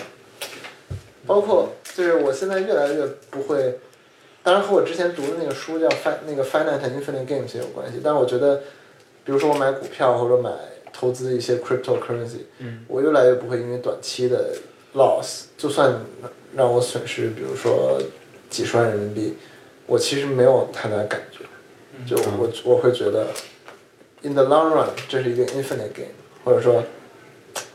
[1.25, 3.79] 包括就是我现在越来越不会，
[4.43, 8.01] 当然和我之前读的那个书叫《fin 那个 Finite and Infinite Games》也有关系。
[8.03, 8.63] 但是我觉得，
[9.23, 10.51] 比如说我买股票或者买
[10.97, 14.55] 投资一些 cryptocurrency，嗯，我越来越不会因为短期的
[14.95, 16.01] loss，就算
[16.55, 18.01] 让我损失，比如说
[18.49, 19.37] 几十万人民币，
[19.85, 21.45] 我其实没有太大感觉。
[22.05, 23.27] 就我我会觉得
[24.23, 26.09] ，in the long run，这是一个 infinite game，
[26.43, 26.83] 或者说，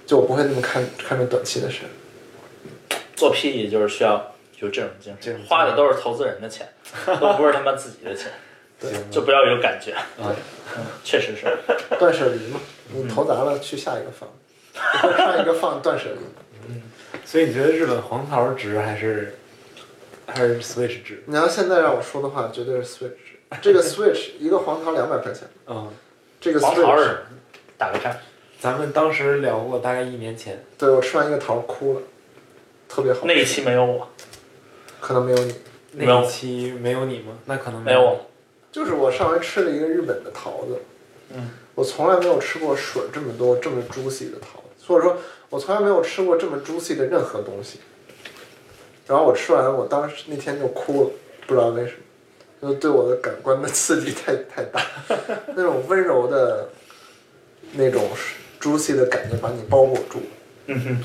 [0.04, 1.82] 就我不会那么看看重短期的事。
[3.14, 6.68] 做 PE 就是需要有这种精神花的都是投资人的钱，
[7.20, 8.32] 都不是他妈自己的钱，
[8.80, 9.94] 对就不要有感觉。
[11.04, 11.46] 确实是。
[11.98, 12.60] 断舍离嘛，
[12.94, 14.28] 你投砸了去下一个放，
[15.16, 16.74] 上一个放断舍离。
[17.24, 19.34] 所以你觉得日本黄桃值还是
[20.26, 21.22] 还是 Switch 值？
[21.26, 23.58] 你要现在让我说的话，绝对是 Switch。
[23.60, 25.90] 这个 Switch 一个黄桃两百块钱，嗯，
[26.40, 27.16] 这个黄桃是 Switch，
[27.78, 28.16] 打个叉，
[28.58, 30.64] 咱们当时聊过，大概一年前。
[30.78, 32.02] 对我吃完一个桃哭了，
[32.88, 33.20] 特别好。
[33.24, 34.08] 那一期没有我，
[35.00, 35.54] 可能没有你，
[35.92, 37.38] 那一期没有你吗？
[37.46, 38.26] 那可能没有我。
[38.70, 40.80] 就是我上回吃了一个日本的桃子，
[41.34, 45.16] 嗯，我从来没有吃过水这么多、这么 juicy 的桃子，或者说，
[45.48, 47.80] 我从来没有吃过这么 juicy 的任何东西。
[49.06, 51.10] 然后我吃完，我当时那天就哭了，
[51.46, 51.92] 不知道为什
[52.60, 54.80] 么，就对我的感官的刺激太太大，
[55.56, 56.68] 那种温柔的，
[57.72, 58.08] 那种
[58.60, 60.22] juicy 的感觉把你包裹住。
[60.66, 61.04] 嗯哼，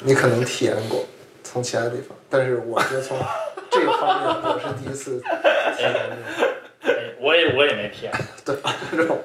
[0.00, 1.06] 你可能体验过，
[1.42, 3.18] 从其他地方，但是我觉得从
[3.70, 5.18] 这个方面，我是第一次
[5.76, 5.94] 体验
[7.20, 8.12] 我也我也没体验。
[8.44, 8.54] 对，
[8.92, 9.18] 这种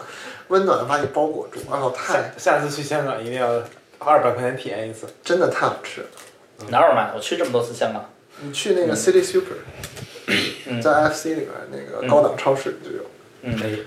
[0.49, 3.63] 温暖把你包裹住，然后太下次去香港一定要
[3.99, 5.07] 二百块钱体验一次。
[5.23, 6.07] 真的太好吃了。
[6.69, 7.11] 哪有卖？
[7.15, 8.09] 我去这么多次香港，
[8.41, 9.55] 你去那个 City Super，、
[10.67, 13.03] 嗯在 FC 里面那个高档超市就有。
[13.41, 13.79] 嗯，哎，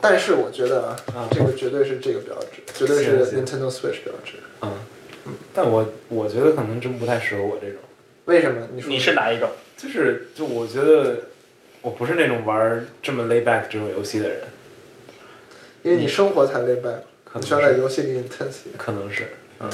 [0.00, 4.34] 但是我觉得啊啊，这个绝对是这个标志，绝对是行 Nintendo Switch 标志。
[4.62, 4.72] 嗯，
[5.52, 7.78] 但我我觉得可能真不太适合我这种，
[8.26, 8.68] 为什么？
[8.72, 9.48] 你说你是哪一种？
[9.76, 11.16] 就是就我觉得
[11.82, 14.38] 我不是那种玩这么 lay back 这种游戏的人，
[15.86, 18.56] 因为你生活太累败了，可能你需要在是游戏里 intense。
[18.76, 19.28] 可能是，
[19.60, 19.70] 嗯，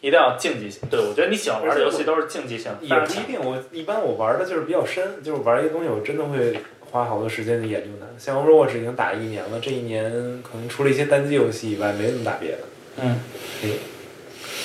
[0.00, 0.80] 一定要竞技性。
[0.90, 3.40] 对，我觉得你喜欢玩的游戏都是竞技性，也但是不一定。
[3.40, 6.58] 我一般我玩的就是比较深，就是玩一个东西，我真的会
[6.90, 8.06] 花好多时间去研究它。
[8.18, 10.10] 像 Overwatch 已经打一年了，这一年
[10.42, 12.58] 可能除了一些单机游戏以外，没怎么打别的。
[12.96, 13.20] 嗯，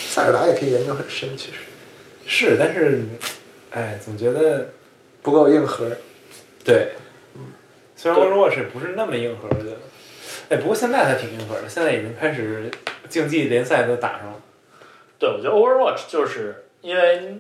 [0.10, 1.58] 塞尔达也可以研究很深，其实
[2.26, 3.04] 是，但是，
[3.70, 4.70] 哎，总觉得
[5.22, 5.86] 不够硬核。
[6.64, 6.94] 对，
[7.96, 9.78] 虽然对 Overwatch 不是那么硬核，我觉得，
[10.54, 12.70] 哎，不过现在还挺硬核的，现在已经开始
[13.10, 14.40] 竞技联赛都打上了。
[15.18, 17.40] 对，我觉得 Overwatch 就是因为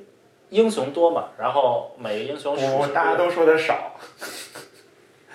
[0.49, 3.95] 英雄多嘛，然后每个英雄属性我大家都说的少。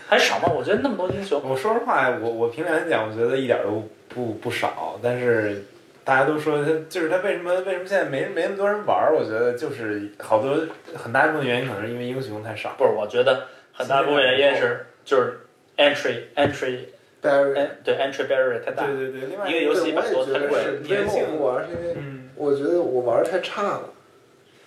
[0.09, 0.49] 还少吗？
[0.49, 5.63] 我觉得那么多英雄，我说实话，我我凭良心讲，我觉得一点都不不少，但是
[6.03, 9.15] 大家都说他就是他为什么为什么现在没没那么多人玩儿？
[9.15, 12.75] 我觉得就是好多很大一部分原因可能是因为英雄太少。
[12.77, 15.41] 不是，我觉得很大部分原因是就是
[15.77, 16.79] entry entry
[17.23, 18.87] Barry，哎对 entry barrier 太大。
[18.87, 21.67] 对对对，另外一个游戏对，我也觉得是，为什么我不玩？
[21.67, 23.91] 是因为嗯，我觉得我玩的太差了。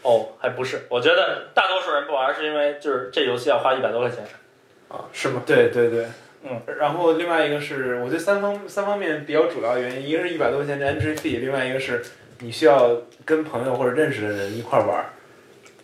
[0.04, 4.24] 哦，还不是，我觉得大多数人不玩是因为就是这游戏要花一百多块钱。
[4.90, 5.44] 啊，是吗？
[5.46, 6.06] 对对对，
[6.44, 12.02] 嗯，然后另外一个是，我觉得三方三方面比较主要原因，一个是一百多块钱的 entry fee，另外一个是
[12.40, 15.06] 你需要跟朋友或者认识的人一块儿玩儿，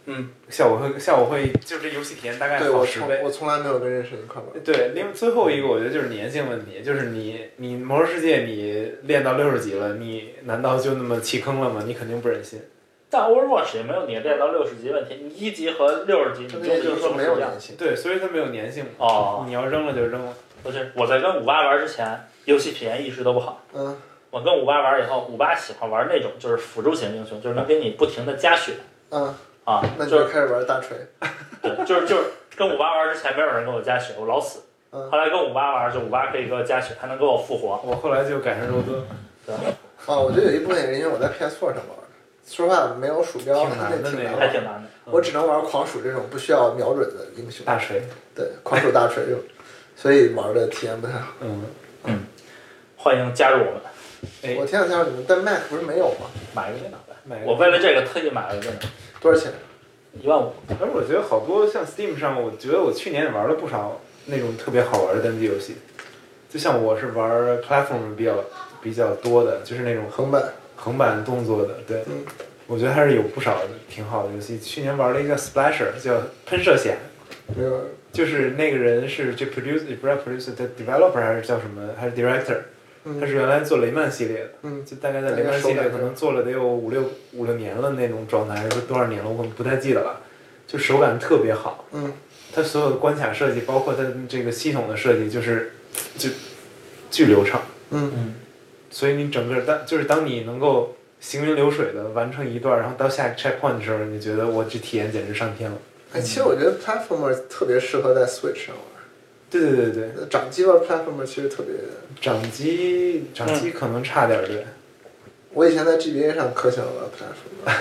[0.09, 3.21] 嗯，效果会效果会就这游戏体验大概对我从好十倍。
[3.23, 4.63] 我从来没有跟认识人一块玩。
[4.63, 11.83] 对，另最后一个我觉得就是粘性问题，就是你你魔兽世界你练到六十级了，你难道就那么弃坑了吗？
[11.85, 12.59] 你肯定不忍心。
[13.09, 17.23] 但 Overwatch 也没有你练到六十级问题，你一级和六十级你这用的英就是说没。
[17.23, 17.75] 有粘性。
[17.77, 18.91] 对，所以它没有粘性嘛。
[18.99, 20.33] 哦，你要扔了就扔了。
[20.63, 23.63] 不是，我在跟五八玩之前，游戏体验一直都不好。
[23.73, 23.97] 嗯，
[24.29, 28.73] 我跟五八玩以后，五八喜欢玩那种就是辅助型英雄，就是能给你不停的加血
[29.11, 29.33] 嗯，
[29.67, 30.97] 啊，那就就是开始玩大锤。
[31.61, 32.23] 对，就是就是
[32.55, 34.59] 跟五八玩之前没有人跟我加血，我老死。
[34.91, 37.79] 嗯后来跟五八玩，就五八可以给我加血，还能给我复活。
[37.83, 39.03] 我后来就改成肉盾，
[39.45, 42.07] 对啊，我觉得有一部分原因我在 PS4 上玩的。
[42.47, 44.39] 说实话，没有鼠标，挺难的那挺难那个玩。
[44.39, 44.87] 还挺难的。
[45.03, 47.65] 我只能玩狂鼠这种不需要瞄准的英雄。
[47.65, 48.01] 大锤。
[48.33, 49.41] 对，狂鼠大锤这种，
[49.97, 51.33] 所以玩的体验不太好。
[51.41, 51.65] 嗯
[52.05, 52.25] 嗯，
[52.95, 53.81] 欢迎加入我们，
[54.43, 56.27] 哎我挺想加入你们，但 Mac 不是没有吗？
[56.55, 57.13] 买个电脑呗。
[57.25, 58.79] 买个我为了这个特意买了个电脑，
[59.19, 59.51] 多少钱？
[60.21, 60.53] 一万五。
[60.79, 65.75] 而我觉得好多像 Steam 上，我觉得我去年也玩了不少那种特别好玩的单机游戏。
[66.49, 67.29] 就像我是玩
[67.61, 68.43] platform 比较
[68.81, 70.43] 比较多的，就是那种横版。
[70.79, 72.23] 横版动作的，对，嗯
[72.67, 74.59] 我觉得还是有不少挺好的游戏。
[74.59, 76.93] 去年玩了一个 Splasher，叫喷射侠，
[77.55, 77.81] 没有。
[78.11, 82.59] 就是那个人是这 producer 不是 producer 的 developer 还是叫什么，还是 director，
[83.07, 90.21] 嗯他是原来做雷曼系列的，嗯就大概在雷曼系列可能做了得有五六五六年了那种状态，还是多少年了，我不太记得了。
[90.67, 92.11] 就手感特别好，嗯，
[92.53, 95.71] 它所有的关卡设计，包括它这个系统的设计，就是
[96.17, 96.29] 就
[97.09, 97.61] 巨流畅。
[97.91, 98.33] 嗯嗯，
[98.89, 105.77] 所以你整个当就是当你能够行云流水的完成一段，然后到下一个 checkpoint 的时候，你觉得我这体验简直上天了。
[106.11, 108.96] 哎，其实我觉得 platformer 特别适合在 Switch 上玩。
[109.49, 111.73] 对对对对，掌机玩 platformer 其实特别。
[112.21, 114.65] 掌机掌机可能差点儿，对。
[115.53, 117.77] 我以前在 GBA 上可喜欢玩 platformer。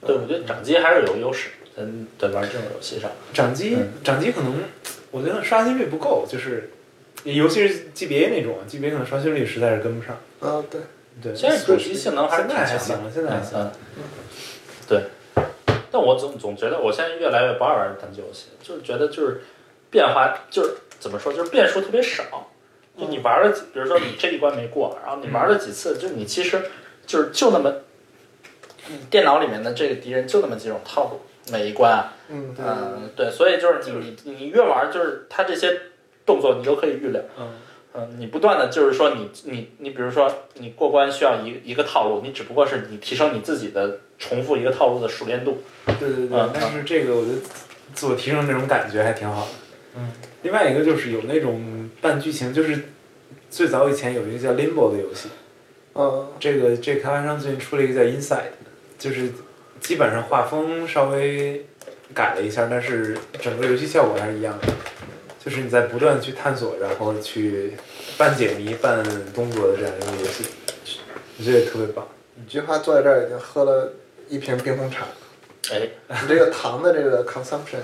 [0.06, 1.82] 对，我觉得掌机还是有优势，在
[2.18, 3.10] 在玩这种游戏上。
[3.32, 4.54] 掌机嗯掌机可能
[5.10, 6.70] 我觉得刷新率不够，就是
[7.24, 10.16] 尤其是 GBA 那种，GBA 可能刷新率实在是跟不上。
[10.40, 10.80] 啊，对。
[11.20, 13.70] 对，现在主机性能还是现挺强了，现在还行。
[14.88, 15.02] 对。
[15.90, 19.40] 但我总总觉得我现在越来越不爱玩单机游戏，就是觉得就是
[19.90, 22.50] 变化就是怎么说，就是变数特别少。
[22.98, 26.60] 就你玩了几，比如说你这一关没过，然后你玩了几次，就是你其实
[27.06, 27.72] 就是就那么，
[28.88, 31.20] 你电脑里面的这个敌人就那么几种套路，
[31.52, 33.30] 每一关啊，嗯，对。
[33.30, 35.80] 所以就是你你你越玩，就是他这些
[36.26, 37.22] 动作你都可以预料。
[37.38, 37.48] 嗯
[37.94, 45.62] 嗯，你不断的就是说你你你比如说你过关需要一一个套路，你只不过是你提升你自己的重复一个套路的熟练度。
[45.86, 47.38] 对对对嗯，但是这个我觉得
[47.94, 49.48] 自我提升这种感觉还挺好的。
[49.96, 50.12] 嗯。
[50.42, 52.78] 另外一个就是有那种半剧情，就是
[53.50, 55.28] 最早以前有一个叫 Limbo 的游戏，
[55.94, 58.52] 嗯这个这个开发商最近出了一个叫 Inside，
[58.98, 59.30] 就是
[59.80, 61.66] 基本上画风稍微
[62.14, 64.68] 改了一下，但是整个游戏效果还是一样的。
[65.44, 67.72] 就是你在不断去探索，然后去
[68.18, 70.44] 半解谜、半动作的这样一个游戏，
[71.38, 72.06] 我觉得也特别棒。
[72.34, 73.92] 你菊花坐在这儿已经喝了
[74.28, 75.06] 一瓶冰红茶，
[75.72, 77.78] 哎，你这个糖的这个 consumption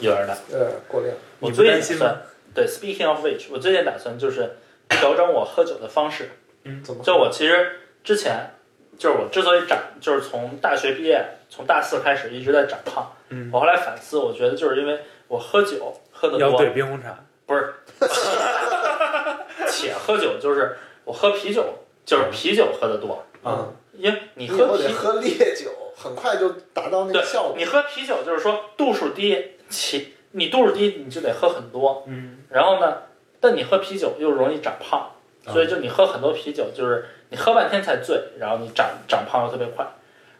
[0.00, 0.36] 有点大。
[0.50, 1.14] 有点过量。
[1.40, 2.22] 我最近打算？
[2.54, 4.56] 对，Speaking of which，我最近打算就是
[4.88, 6.30] 调整我喝酒的方式。
[6.64, 7.02] 嗯怎么？
[7.02, 8.54] 就我其实之前
[8.98, 13.12] 就是我之所以长，就是从大学毕业，从大四开始一直在长胖。
[13.30, 17.18] 嗯我后来反思，我觉得就是因为我喝酒喝的多，冰红茶。
[17.46, 17.74] 不是，
[19.68, 21.64] 且喝酒就是我喝啤酒，
[22.06, 27.54] 就是啤酒喝的多，啊，因为你喝啤，得喝烈酒，很快就达到那个效果。
[27.56, 32.98] 你喝啤酒就是说度数低，起你度数低你就得喝很多，嗯，然后呢，
[33.40, 35.10] 但你喝啤酒又容易长胖，
[35.52, 39.86] 所以就你喝很多啤酒，就是你喝半天才醉，然后你长长胖又特别快，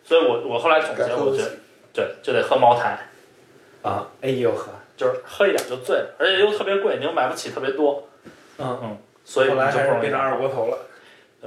[0.03, 1.51] 所以我我后来总结，我觉得
[1.93, 3.09] 对就得喝茅台，
[3.83, 8.09] 啊，哎呦呵，就是喝一点就醉了，而且又特别贵，你又买不起特别多，
[8.59, 10.31] 嗯，嗯，所以后来就不容易还是变成长。
[10.31, 10.79] 二锅头了。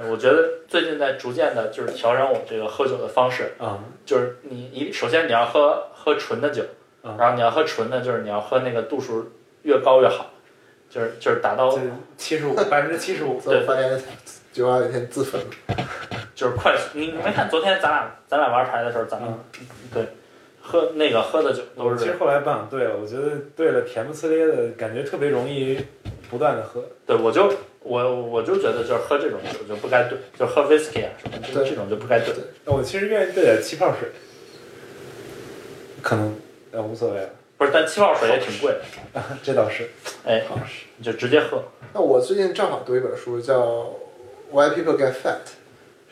[0.00, 6.62] 我觉得最近在逐渐的就是调整我这个喝酒的方式，啊，就是你一首先你要喝喝纯的酒，
[7.08, 10.30] 嗯然后你要喝纯的，就是你要喝那个度数越高越好，
[10.90, 11.80] 就是就是达到这
[12.16, 13.40] 七十五， 百分之七十五。
[13.40, 14.00] 所以我发现
[14.52, 15.46] 九二有一天自焚了。
[16.34, 16.96] 就是快速。
[16.96, 19.28] 你你没看昨天咱俩咱俩玩牌的时候，咱们、
[19.92, 20.06] 对
[20.62, 25.80] 喝那个喝的酒都是其实后来不想兑了，我觉得对了甜不呲咧的感觉特别容易
[26.30, 26.84] 不断的喝。
[27.04, 32.32] 对，我就我我就觉得就是喝这种酒就不该兑，就喝 whisky 啊什么这这种就不该兑。
[32.66, 34.08] 我其实愿意兑点气泡水，
[36.00, 36.36] 可能
[36.78, 38.72] 呃无所谓了，不是，但气泡水也挺贵，
[39.42, 39.90] 这倒是。
[40.24, 40.44] 哎，
[40.96, 41.64] 你就直接喝。
[41.92, 43.60] 那我最近正好读一本书，叫
[44.52, 45.42] 《Why People Get Fat》，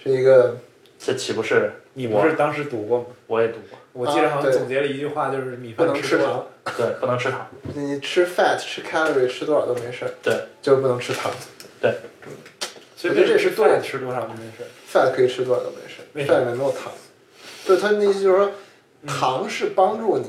[0.02, 0.56] 是一个
[0.98, 3.06] 这岂不是你不是当时读过吗？
[3.28, 3.78] 我也读过？
[3.92, 6.44] 我记得好像总结了一句话，就是米不能吃糖。，
[6.76, 7.46] 对，不能吃糖。
[7.74, 11.30] 你吃 fat 吃 calorie 吃多少都没事儿，对，就是不能吃糖。
[11.80, 11.94] 对
[12.96, 14.64] 所以我觉得这是对的饭吃多少都没事。
[14.92, 16.90] fat 可以吃多少都没事，fat 里面没有糖。
[17.66, 18.50] 对，他的意思就是说，
[19.02, 20.26] 嗯糖是帮助你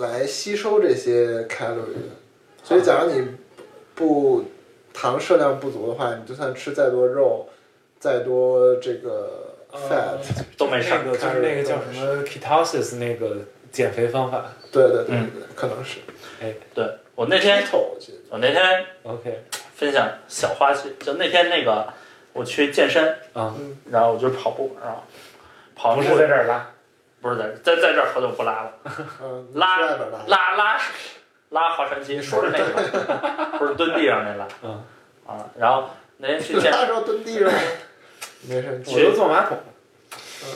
[0.00, 2.16] 来吸收这些 calorie 的，
[2.64, 3.28] 所以假如你
[3.94, 4.44] 不
[4.92, 7.46] 糖摄量不足的话，你就算吃再多肉，
[7.98, 10.18] 再多这个 fat，、
[10.56, 13.36] 都没事儿那个就是那个叫什么 ketosis 那个
[13.70, 14.46] 减肥方法。
[14.72, 15.98] 对对对对嗯，可能是。
[16.40, 16.84] 哎对
[17.14, 17.62] 我那天
[18.30, 21.92] 我那天 OK，分享小花絮，就那天那个
[22.32, 23.54] 我去健身，啊，
[23.90, 25.02] 然后我就跑步，然后
[25.74, 26.69] 跑不是完步在这儿拉。
[27.20, 28.72] 不是在在在这儿喝就不拉了，
[29.22, 29.96] 嗯，拉拉。
[30.26, 30.80] 拉拉
[31.50, 34.84] 拉划船机，说是那个，不是蹲地上那拉嗯，
[35.26, 35.44] 啊。
[35.58, 37.52] 然后那天去健拉着蹲地上，
[38.48, 38.82] 没事。
[38.86, 39.58] 我都坐马桶。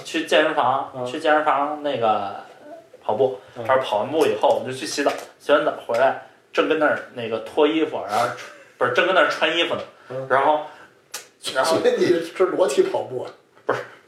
[0.04, 2.36] 去健身房，嗯去健身房那个
[3.02, 6.22] 跑步，嗯然后跑完步以后，我们就去洗澡，洗完澡回来
[6.52, 8.28] 正跟那儿那个脱衣服，然后
[8.78, 10.60] 不是正跟那儿穿衣服呢嗯，然后
[11.54, 13.30] 然后所以你是裸体跑步啊？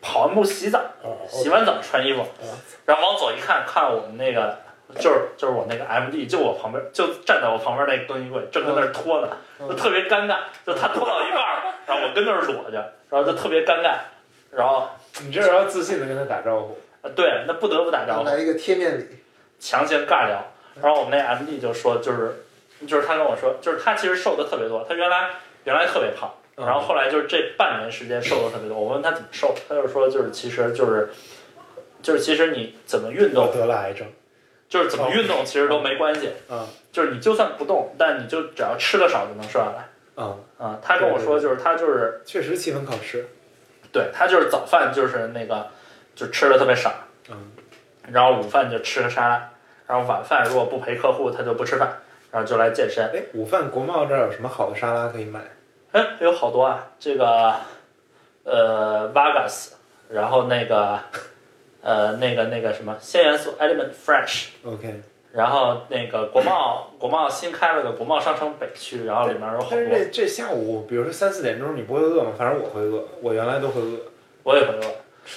[0.06, 2.48] 跑完步洗澡，啊，洗完澡穿衣服嗯，
[2.84, 4.56] 然后往左一看，看我们那个
[5.00, 13.96] 就是就是我那个 MD，就我旁边，就站在我旁边那个更衣柜，正跟那儿脱呢，嗯就特别尴尬，就他脱到一半儿， 然后我跟那儿裸着，然后就特别尴尬，
[14.52, 14.88] 然后
[15.24, 16.78] 你这是要自信的跟他打招呼。
[17.02, 19.06] 呃对，那不得不打招呼，来一个贴面礼。
[19.58, 20.44] 强行尬聊，
[20.82, 22.44] 然后我们那 MD 就说就是
[22.86, 25.30] 就是他跟我说，就是他其实瘦的特别多，他原来
[25.64, 26.30] 原来特别胖。
[26.56, 31.10] 然后后来就是这半年时间瘦了特别多，我问他怎么瘦，他就说就是其实就是
[32.02, 34.06] 就是其实你怎么运动，得了癌症。
[34.68, 39.88] 就是怎么运动其实都没关系，嗯就是你就算不动，但你就只要吃的少就能瘦下来。
[40.16, 43.28] 嗯，啊、他跟我说就是他就是确实气氛考试。
[43.92, 45.68] 对他就是早饭就是那个
[46.16, 46.92] 就吃的特别少，
[47.30, 47.52] 嗯，
[48.10, 49.50] 然后午饭就吃个沙拉，
[49.86, 51.98] 然后晚饭如果不陪客户他就不吃饭，
[52.32, 53.08] 然后就来健身。
[53.14, 55.40] 哎，午饭国贸这儿有什么好的沙拉可以买？
[55.96, 57.54] 哎，有好多啊，这个
[58.44, 59.70] 呃 Vargas，
[60.10, 61.00] 然后那个
[61.80, 65.00] 呃那个那个什么鲜元素 Element Fresh，OK，
[65.32, 72.32] 然后那个国贸国贸新开了个国贸商城北区，然后里面有好多，但是这这下午，比如说三四点钟，你不会饿吗？
[72.36, 73.98] 反正我会饿，我原来都会饿。
[74.42, 74.82] 我也会饿。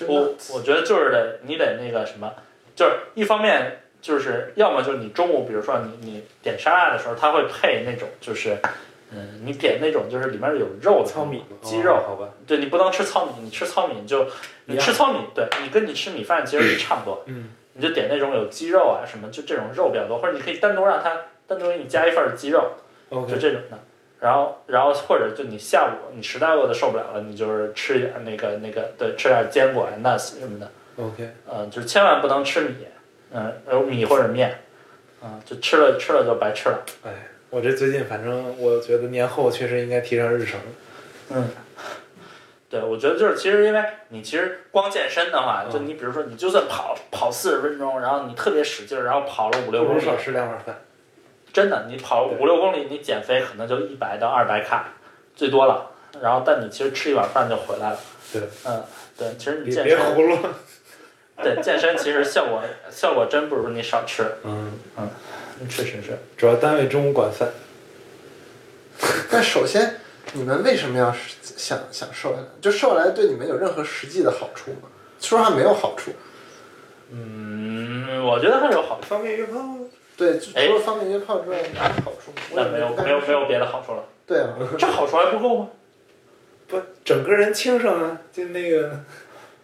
[0.08, 2.30] 我我觉得就是得你得那个什么，
[2.76, 8.58] 就是一方面就是要么就是你中午，比如说你你点沙拉的时候，它会配那种就是，
[9.12, 12.30] 嗯，你点那种就是里面有肉的糙米鸡肉，哦好吧？
[12.46, 14.28] 对你不能吃糙米，你吃糙米你就
[14.66, 21.18] 你吃糙米，对你跟你吃米饭其实是差不多，嗯，你就点那种有鸡肉啊什么，就这种肉比较多，或者你可以单独让它
[21.48, 22.72] 单独给你加一份儿鸡肉，
[23.28, 23.80] 就这种的。
[24.20, 30.70] 然后，然后或者就你下午你实在饿的受不了了，你就是吃一点那个那个对，吃点坚果啊、nuts 什么的。
[30.98, 32.76] OK，嗯，就是千万不能吃米，
[33.32, 34.60] 嗯，有米或者面，
[35.24, 36.84] 嗯，就吃了吃了就白吃了。
[37.06, 37.12] 哎，
[37.50, 40.60] 我这最近反正我觉得年后确实应该提上日程。
[41.30, 41.50] 嗯，
[42.70, 50.82] 对，我觉得就是其实因为你其实光健身的话，嗯就你比如说你就算跑跑四十分钟，然后你特别使劲儿，然后跑了五六公里，少吃两碗饭。
[51.52, 54.94] 真的你跑五六公里，你减肥可能就一百到二百卡，
[55.36, 55.92] 最多了。
[56.22, 58.00] 然后但你其实吃一碗饭就回来了。
[58.32, 58.84] 对，嗯，
[59.18, 60.40] 对，其实你别别健身，胡乱。
[61.42, 65.10] 对健身其实效果效果真不如你少吃，嗯嗯，
[65.68, 66.18] 确实是。
[66.38, 67.50] 主要单位中午管饭。
[69.32, 70.00] 但首先，
[70.34, 72.48] 你们为什么要想想瘦下来？
[72.62, 74.90] 就瘦下来对你们有任何实际的好处吗？
[75.20, 76.12] 说实话，没有好处。
[77.12, 79.08] 嗯，我觉得还是有好处。
[79.08, 79.60] 方便约炮。
[80.16, 82.32] 对，除了方便约炮之外，哪有好处。
[82.54, 85.70] 那没有没有没有别的好处了，对啊， 这好处还不够吗？
[86.68, 89.00] 不，整个人轻省啊，就那个。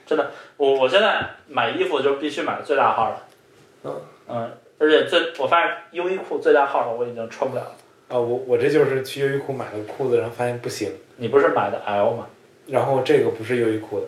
[0.07, 7.75] 真的我我现在买衣服就必须买最大号的，嗯嗯，而且最我发现优衣库最大号的我已经穿不了了。
[8.07, 12.27] 啊，我我这就是去优衣库买了裤子，然后发现不行，你不是买的 L 吗？
[12.67, 14.07] 然后这个不是优衣库的，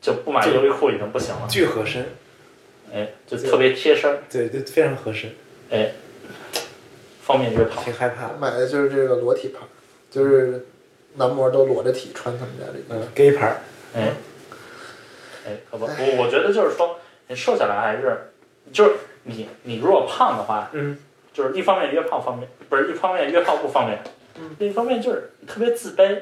[0.00, 2.06] 就不买优衣库已经不行了，巨合身，
[2.92, 5.30] 哎，就特别贴身儿，对就，非常合身，
[5.70, 5.92] 哎
[7.22, 7.82] 方便约炮。
[7.82, 8.36] 挺害怕的。
[8.38, 9.60] 买的就是这个裸体牌，
[10.10, 10.66] 就是
[11.14, 13.00] 男模都裸着体穿他们家这个。
[13.00, 13.56] 嗯，gay 牌儿，
[13.94, 14.12] 哎，
[15.46, 18.30] 哎，可不，我我觉得就是说，你瘦下来还是，
[18.72, 18.92] 就是
[19.28, 20.98] 你你如果胖的话，嗯，
[21.32, 24.02] 就是一方面约炮方便，不是一方面约炮不方便，
[24.36, 26.20] 嗯，另一方面就是特别自卑。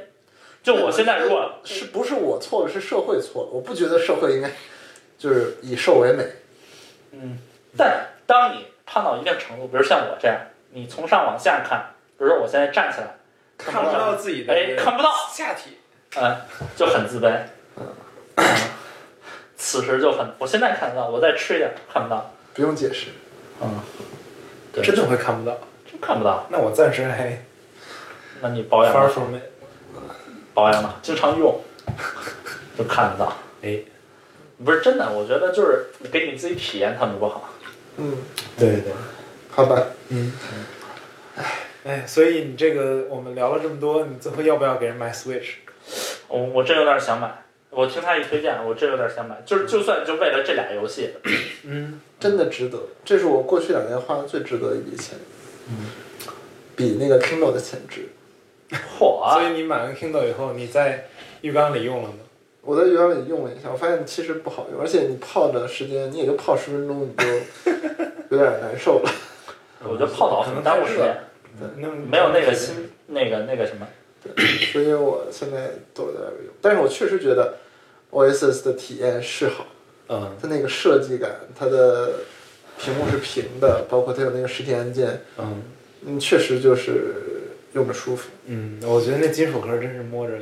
[0.62, 3.50] 就我现在如果是不是我错了，是社会错了。
[3.52, 4.50] 我不觉得社会应该
[5.16, 6.24] 就是以瘦为美。
[7.12, 7.38] 嗯，
[7.76, 10.36] 但当你胖到一定程度，比如像我这样，
[10.72, 13.16] 你从上往下看，比如说我现在站起来，
[13.57, 15.78] 看不到自己的哎，看不到，下体，
[16.16, 16.36] 嗯，
[16.74, 17.30] 就很自卑。
[17.76, 17.86] 嗯，
[19.57, 22.32] 此时就很，我现在看得到，我再吃一点看不到。
[22.57, 23.09] 不用解释。
[23.62, 23.80] 嗯，
[24.72, 25.57] 对，真的会看不到。
[25.90, 26.46] 真看不到。
[26.50, 27.44] 那我暂时还
[28.40, 29.42] 那你保养 far from it。
[30.52, 30.94] 保养呢？
[31.02, 31.61] 经常用，
[32.76, 33.36] 就看得到。
[33.62, 33.80] 哎，
[34.64, 37.50] 不是真的，我觉得就是给你自己体验他们不好。
[37.98, 38.16] 嗯，
[38.59, 38.92] 对对对，
[39.50, 39.82] 好吧。
[40.09, 40.32] 嗯，
[41.84, 45.57] 哎，所以你这个我们聊了这么多，你最后要不要给人买 Switch？
[46.28, 47.44] 我我真有点想买，
[47.76, 49.36] 我听他一推荐，我真有点想买。
[49.44, 51.10] 就是就算就为了这俩游戏，
[51.64, 55.18] 嗯，真的值得，这是我过去两年花的最值得的一笔钱。
[55.68, 55.90] 嗯，
[56.74, 58.08] 比那个 Kindle 的钱值。
[58.98, 59.30] 嚯！
[59.34, 61.06] 所以你买完 Kindle 以后，你在
[61.42, 62.14] 浴缸里用了吗？
[62.62, 67.28] 我在浴缸里用了一下，我发现其实不好用，而且你泡的时间你也就泡十分钟，你就
[68.34, 69.10] 有点难受了。
[69.84, 71.14] 我觉得泡澡可能耽误时间，
[71.76, 73.86] 那没有那个新那个那个什么。
[74.24, 77.54] 对所以我现在都在用，但是我确实觉得
[78.11, 79.66] Oasis 的体验是好，
[80.09, 82.14] 嗯它那个设计感，它的
[82.78, 85.62] 屏幕是平的，包括它有那个实体按键，嗯
[86.07, 87.14] 嗯，确实就是
[87.72, 88.28] 用着舒服。
[88.46, 90.38] 嗯，我觉得那金属壳真是摸着，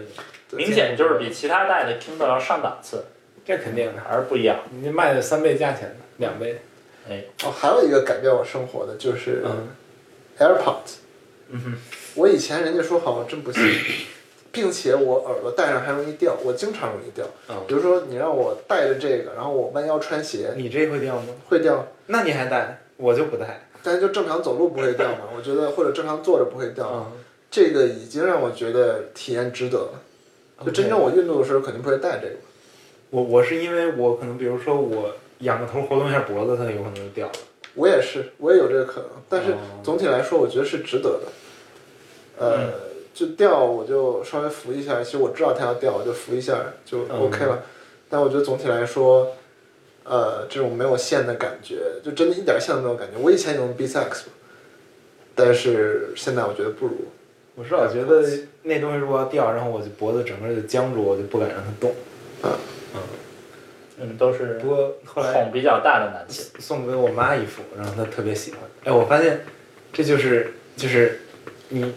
[0.52, 3.04] 明显就是比其他代的 Kindle 要上档次，
[3.44, 4.60] 这肯定的，还是不一样。
[4.80, 6.60] 你卖的三倍价钱的，两倍，
[7.08, 9.68] 哎，哦，还有一个改变我生活的就是嗯
[10.38, 10.98] AirPods。
[11.50, 11.74] 嗯哼，
[12.14, 13.62] 我以前人家说好，我真不信，
[14.54, 17.26] 并且我耳朵戴上还容易掉，我经常容易掉。
[17.50, 21.26] 嗯比如说你让我戴着这个，然后我弯腰穿鞋你这会掉吗？
[21.48, 22.78] 会掉，那你还戴？
[22.96, 23.68] 我就不戴。
[23.82, 25.28] 但是就正常走路不会掉嘛。
[25.36, 27.12] 我觉得或者正常坐着不会掉，嗯，
[27.50, 30.00] 这个已经让我觉得体验值得了。
[30.64, 32.36] 就真正我运动的时候肯定不会戴这个。
[33.10, 37.32] 我我是因为我可能比如说我仰个头活动一下脖子，它有可能就掉了。
[37.74, 41.20] 我也是，我也有这个可能，但是哦总体来说，我觉得是值得的。
[42.38, 42.72] 呃，
[43.14, 47.62] 就掉我就稍微扶一下，其实我知道它要掉，我就扶一下就嗯 OK 了。
[48.10, 49.34] 但我觉得总体来说，
[50.02, 53.18] 呃，这种没有线的感觉，就真的一点线都没有感觉。
[53.18, 54.32] 我以前用 Beats X 嘛，
[55.34, 56.96] 但是现在我觉得不如。
[57.56, 58.20] 我是老觉得
[58.64, 61.94] 那东西如果要掉，然后我就脖子整个就僵住，我就不敢让它动。
[63.96, 66.46] 嗯，都是不过后来孔比较大的男性。
[66.58, 68.60] 送给我妈一副，然后她特别喜欢。
[68.82, 69.44] 哎，我发现
[69.92, 71.20] 这就是就是
[71.68, 71.94] 你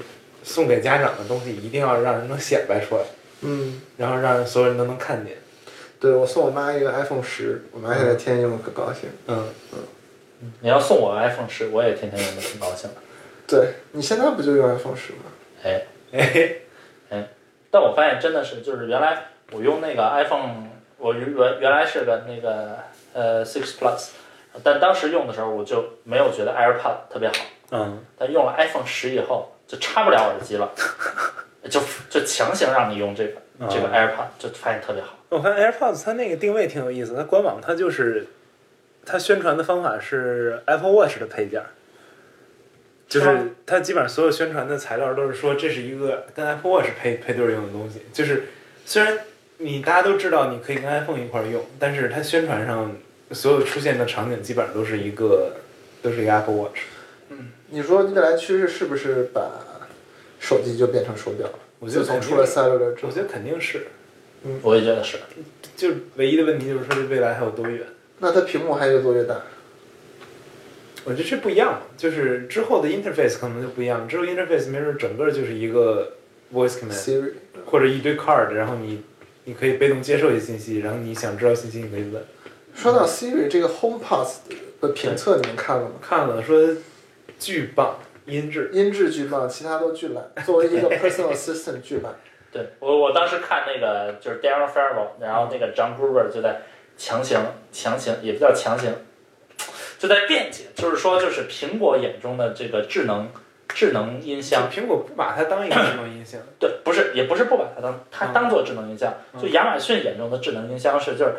[0.47, 3.03] 送给家长的东西，一定要让人能显摆出来，
[3.41, 5.35] 嗯，然后让所有人都能看见。
[5.99, 9.09] 对我送我妈一个 iPhone 十，我妈现在天天用的可高兴。
[9.27, 12.95] 嗯嗯，你要送我 iPhone 十，我也天天用的挺高兴的。
[13.45, 15.19] 对你现在不就用 iPhone 十吗？
[15.63, 15.81] 哎，
[17.09, 17.27] 哎，
[17.69, 20.67] 但我发现真的是，就是原来我用那个 iPhone，
[20.97, 22.77] 我原原原来是个那个
[23.13, 24.09] 呃 Six Plus，
[24.63, 27.35] 但当时用的时候我就没有觉得 AirPod 特别好，
[27.71, 30.71] 嗯，但用了 iPhone 十以后就插不了耳机了，
[31.69, 33.33] 就就强行让你用这个
[33.69, 35.17] 这个哦 AirPod，就发现特别好。
[35.29, 38.27] 我看 AirPods 它那个定位挺有意思，它官网它就是
[39.05, 41.67] 它宣传的方法是 Apple Watch 的配件儿，
[43.09, 48.03] 就是它基本上所有宣传的材料都是说这是一个跟 Apple Watch 配配对用的东西。
[48.13, 48.43] 就是
[48.85, 49.19] 虽然
[49.57, 52.95] 你大家都知道你可以跟 iPhone 一块儿用，但是它宣传上
[53.31, 55.57] 所有出现的场景基本上都是一个
[56.01, 56.79] 都是一个 Apple Watch。
[57.69, 59.49] 你说未来趋势是不是把
[60.39, 61.59] 手机就变成手表了？
[61.79, 63.87] 我觉得肯定自从出了 cellular 之后，我觉得肯定是，
[64.43, 65.17] 嗯我也觉得是。
[65.75, 67.85] 就唯一的问题就是说这未来还有多远。
[68.19, 69.41] 那它屏幕还越做越大。
[71.05, 74.07] 我觉得这不一样，就是之后的 interface 可能就不一样。
[74.07, 76.13] 之后 interface 没准整个就是一个
[76.53, 77.31] voice command，
[77.65, 79.03] 或者一堆 card，然后你
[79.45, 82.21] 你可以被动接受一些信息，然后你想知道信息你可以问。
[82.75, 84.27] 说到 Siri 这个 HomePod
[84.81, 85.91] 的评测，你们看了吗？
[86.01, 86.75] 看了说
[87.39, 88.69] 巨棒，音质。
[88.73, 90.23] 音质巨棒，其他都巨烂。
[90.45, 92.13] 作为一个 personal assistant 巨烂。
[92.51, 96.61] 对我，我当时看那个就是 Darren Farrell，然后那个 John Gruber 就在
[96.97, 97.39] 强行
[97.71, 98.91] 强行，也不叫强行，
[99.99, 103.29] 就在辩解，就是说，就是苹果眼中的这个智能
[103.67, 111.35] 智能音箱，苹果不把它当一个智能音箱， 对，不是也不是不把它当它嗯当做智能音箱，嗯就亚马逊眼中的智能音箱是就是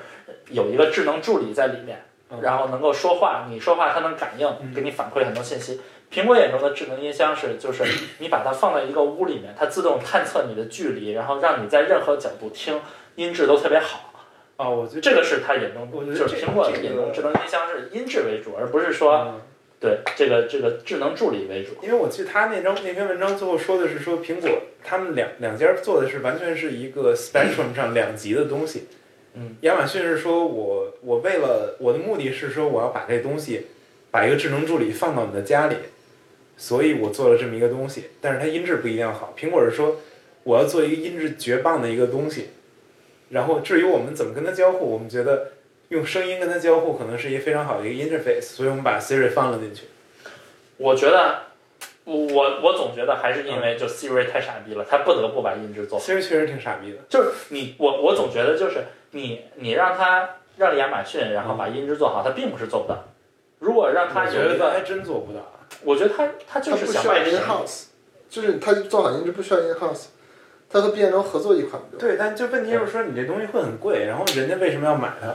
[0.51, 2.08] 有一个智能助理在里面，嗯
[2.43, 5.81] 然后能够说话，你说话它能感应，嗯给你反馈很多信息。
[6.11, 7.85] 苹果眼中的智能音箱是，就是
[8.19, 12.81] 你把它放在一个屋里面，它自动探测你的距离，然后让你在任何角度听，
[13.17, 14.13] 音质都特别好。
[14.57, 19.41] 哦，我觉得这个是它眼中，就是苹果这个眼中智能音箱是音质为主，而不是说嗯
[19.81, 21.71] 对这个这个智能助理为主。
[21.83, 24.51] 因为我记得他那张那篇文章最后说的是说苹果
[24.83, 28.89] 他们两两家做的是完全是一个 spectrum 上两极的东西。
[29.41, 33.69] 嗯，亚马逊是说我我为了我的目的是说我要把这东西
[34.11, 35.77] 把一个智能助理放到你的家里，
[36.57, 39.33] 所以我做了这么一个东西，但是它音质不一定好。
[39.39, 39.99] 苹果是说
[40.43, 42.49] 我要做一个音质绝棒的一个东西，
[43.29, 45.53] 然后至于我们怎么跟它交互，我们觉得
[45.91, 49.85] 用声音跟它交互可能是一个非常好的一个 interface，所以我们把 Siri 放了进去。
[50.79, 51.43] 我觉得，
[52.05, 56.05] 我我我总觉得还是因为就 Siri 太傻逼了，他不得不把音质做好。
[56.05, 56.99] Siri 确实挺傻逼的。
[57.09, 63.05] 就是你我我总觉得就是你你让他让亚马逊然后把音质做好，他并不是做不到。
[63.59, 65.41] 如果让他有一个，觉得他还真做不到。
[65.83, 67.43] 我觉得他他就是它不需要想卖便 in。
[67.43, 67.85] house，
[68.29, 70.07] 就是他做好音质不需要 in house，
[70.71, 71.99] 他和 B N 合作一款不就？
[71.99, 75.35] 对，但就问题就是说你这东西会很贵，然后人家为什么要买它？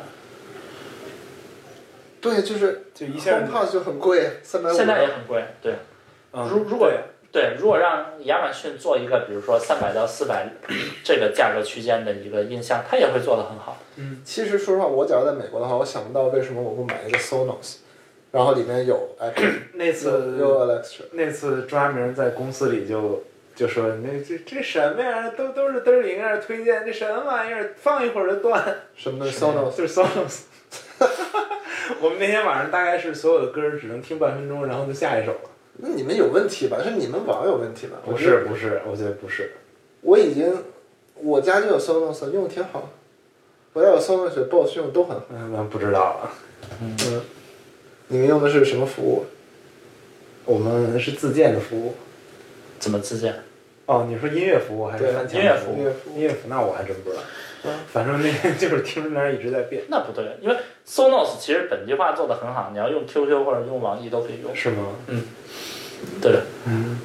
[2.22, 4.74] 对，就是就一下 HomePod 就很贵，三百五。
[4.74, 5.76] 现在也很贵，对
[6.32, 6.92] 嗯如如果
[7.34, 7.56] 对对。
[7.60, 10.48] 如果让亚马逊做一个，比如说三百到四百
[11.04, 13.78] 这个价格区间的一个音箱，它也会做得很好。
[13.98, 17.78] 嗯其实说实话，我假如在美国的话，我想不到为什么我不买一个 Sonos，
[18.32, 21.02] 然后里面有 iPad，那次有 Alexa。
[21.12, 23.24] 那次抓明在公司里就
[23.56, 25.30] 就说那这这什么呀？
[25.38, 27.74] 都都是嘚儿里那推荐，这什么玩意儿？
[27.76, 28.64] 放一会儿就断。
[28.96, 30.42] 什么的 Sonos，就是 Sonos。
[32.00, 35.50] 我们那天晚上大概是所有的歌只能听半分钟，然后就下一首了。
[35.78, 36.78] 那你们有问题吧？
[36.84, 37.98] 是你们网有问题吧？
[38.06, 39.52] 不是不是，我觉得不是。
[40.02, 40.56] 我已经，
[41.16, 42.90] 我家就有 Sonos，用的挺好。
[43.74, 45.26] 我家有 Sonos、Boss 用的都很好。
[45.32, 46.32] 嗯，那不知道了。
[46.82, 47.22] 嗯，
[48.08, 49.26] 你们用的是什么服务？
[50.46, 51.96] 我们是自建的服务。
[52.80, 53.34] 怎么自建？
[53.86, 57.22] 哦，你说音乐服务还是对翻墙服务音乐服务音乐服务那我还真不知道。
[57.66, 60.56] 嗯反正那个就是听着那儿一直在变，那不对，因为
[60.88, 64.54] Sonos 其实本地化做的很好，你要用 QQ 或者用网易都可以用。
[64.56, 64.88] 是吗？
[65.08, 65.24] 嗯
[66.22, 67.00] 对，嗯。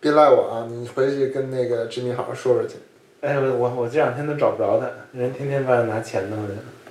[0.00, 0.66] 别赖我啊！
[0.68, 2.76] 你回去跟那个知名好好说说去。
[3.22, 6.36] 哎，我我我这两天都找不着他，人天天外头拿钱呢，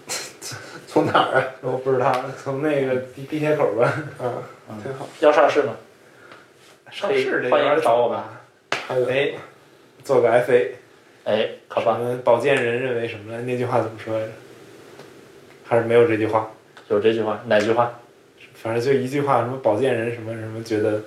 [0.88, 1.46] 从哪儿啊？
[1.62, 2.12] 我不知道，
[2.44, 3.86] 从那个地地铁口吧。
[4.20, 5.08] 啊，嗯挺好。
[5.20, 5.74] 要上市吗？
[6.92, 8.42] 上市这欢迎有点找我吧。
[8.88, 9.34] 还有，哎，
[10.04, 10.72] 做个 FA，
[11.26, 13.42] 哎，可什棒，么保健人认为什么来？
[13.44, 14.32] 那句话怎么说来着？
[15.66, 16.52] 还是没有这句话？
[16.90, 17.94] 有这句话，哪句话？
[18.56, 21.02] 反正就一句话，什么保健人什么什么，觉得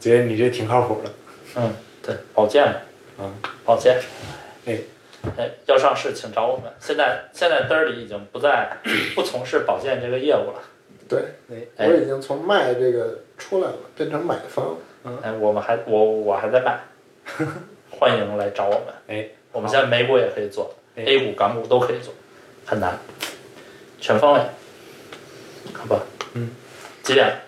[0.00, 1.10] 觉得你这挺靠谱的。
[1.56, 1.72] 嗯，
[2.02, 2.74] 对，保健嘛，
[3.18, 3.32] 嗯，
[3.64, 3.98] 保健。
[4.66, 4.78] 哎，
[5.36, 6.72] 哎，要上市请找我们。
[6.80, 8.76] 现在现在嘚儿里已经不再
[9.14, 10.62] 不从事保健这个业务了。
[11.08, 11.20] 对，
[11.76, 14.76] 哎我已经从卖这个出来了，变成买方。
[15.22, 16.80] 哎，我们还我我还在卖，
[17.98, 18.94] 欢迎来找我们。
[19.08, 22.12] 哎，我们现在美股也可以做哎，A 股、港股都可以做，
[22.66, 22.98] 很难，
[24.00, 24.40] 全方位，
[25.72, 26.02] 好吧？
[26.34, 26.50] 嗯，
[27.02, 27.40] 几点？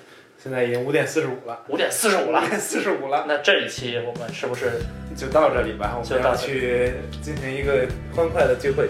[0.42, 2.40] 现在已经五点四十五了，五点四十五了。
[2.40, 4.70] 五点四十五了，那这一期我们是不是
[5.16, 5.99] 就到这里吧。
[6.01, 8.88] 我们要就到这里去进行一个欢快的聚会。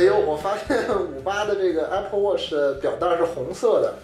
[0.00, 3.94] 哎哎呦，我发现五八的这个 Apple Watch 的表带是红色的。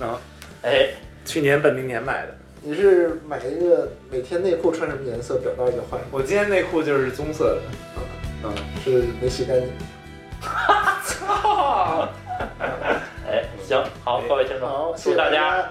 [0.63, 0.91] 哎
[1.25, 5.99] 去年本命年买的，你是买一个每天内裤穿什么颜色，表带就换？
[6.11, 7.63] 我今天内裤就是棕色的。
[8.45, 9.73] 嗯，是没洗干净。
[10.43, 12.09] 哈操！
[13.27, 15.69] 哎，行，好，各位听众，好，谢谢祝大家家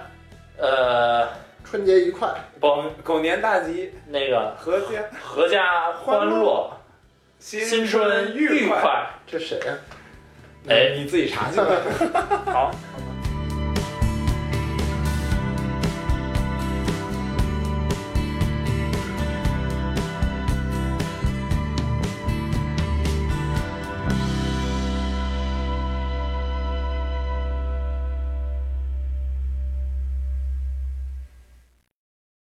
[0.58, 1.28] 呃
[1.64, 2.30] 春节愉快。
[2.60, 2.68] 不
[3.04, 5.04] 狗年大吉，那个阖家
[5.36, 6.72] 阖家欢乐，
[7.38, 8.82] 新春愉快。
[8.82, 9.08] 快。
[9.28, 9.78] 这谁呀、
[10.68, 11.66] 哎你自己查去吧。
[12.52, 12.72] 好，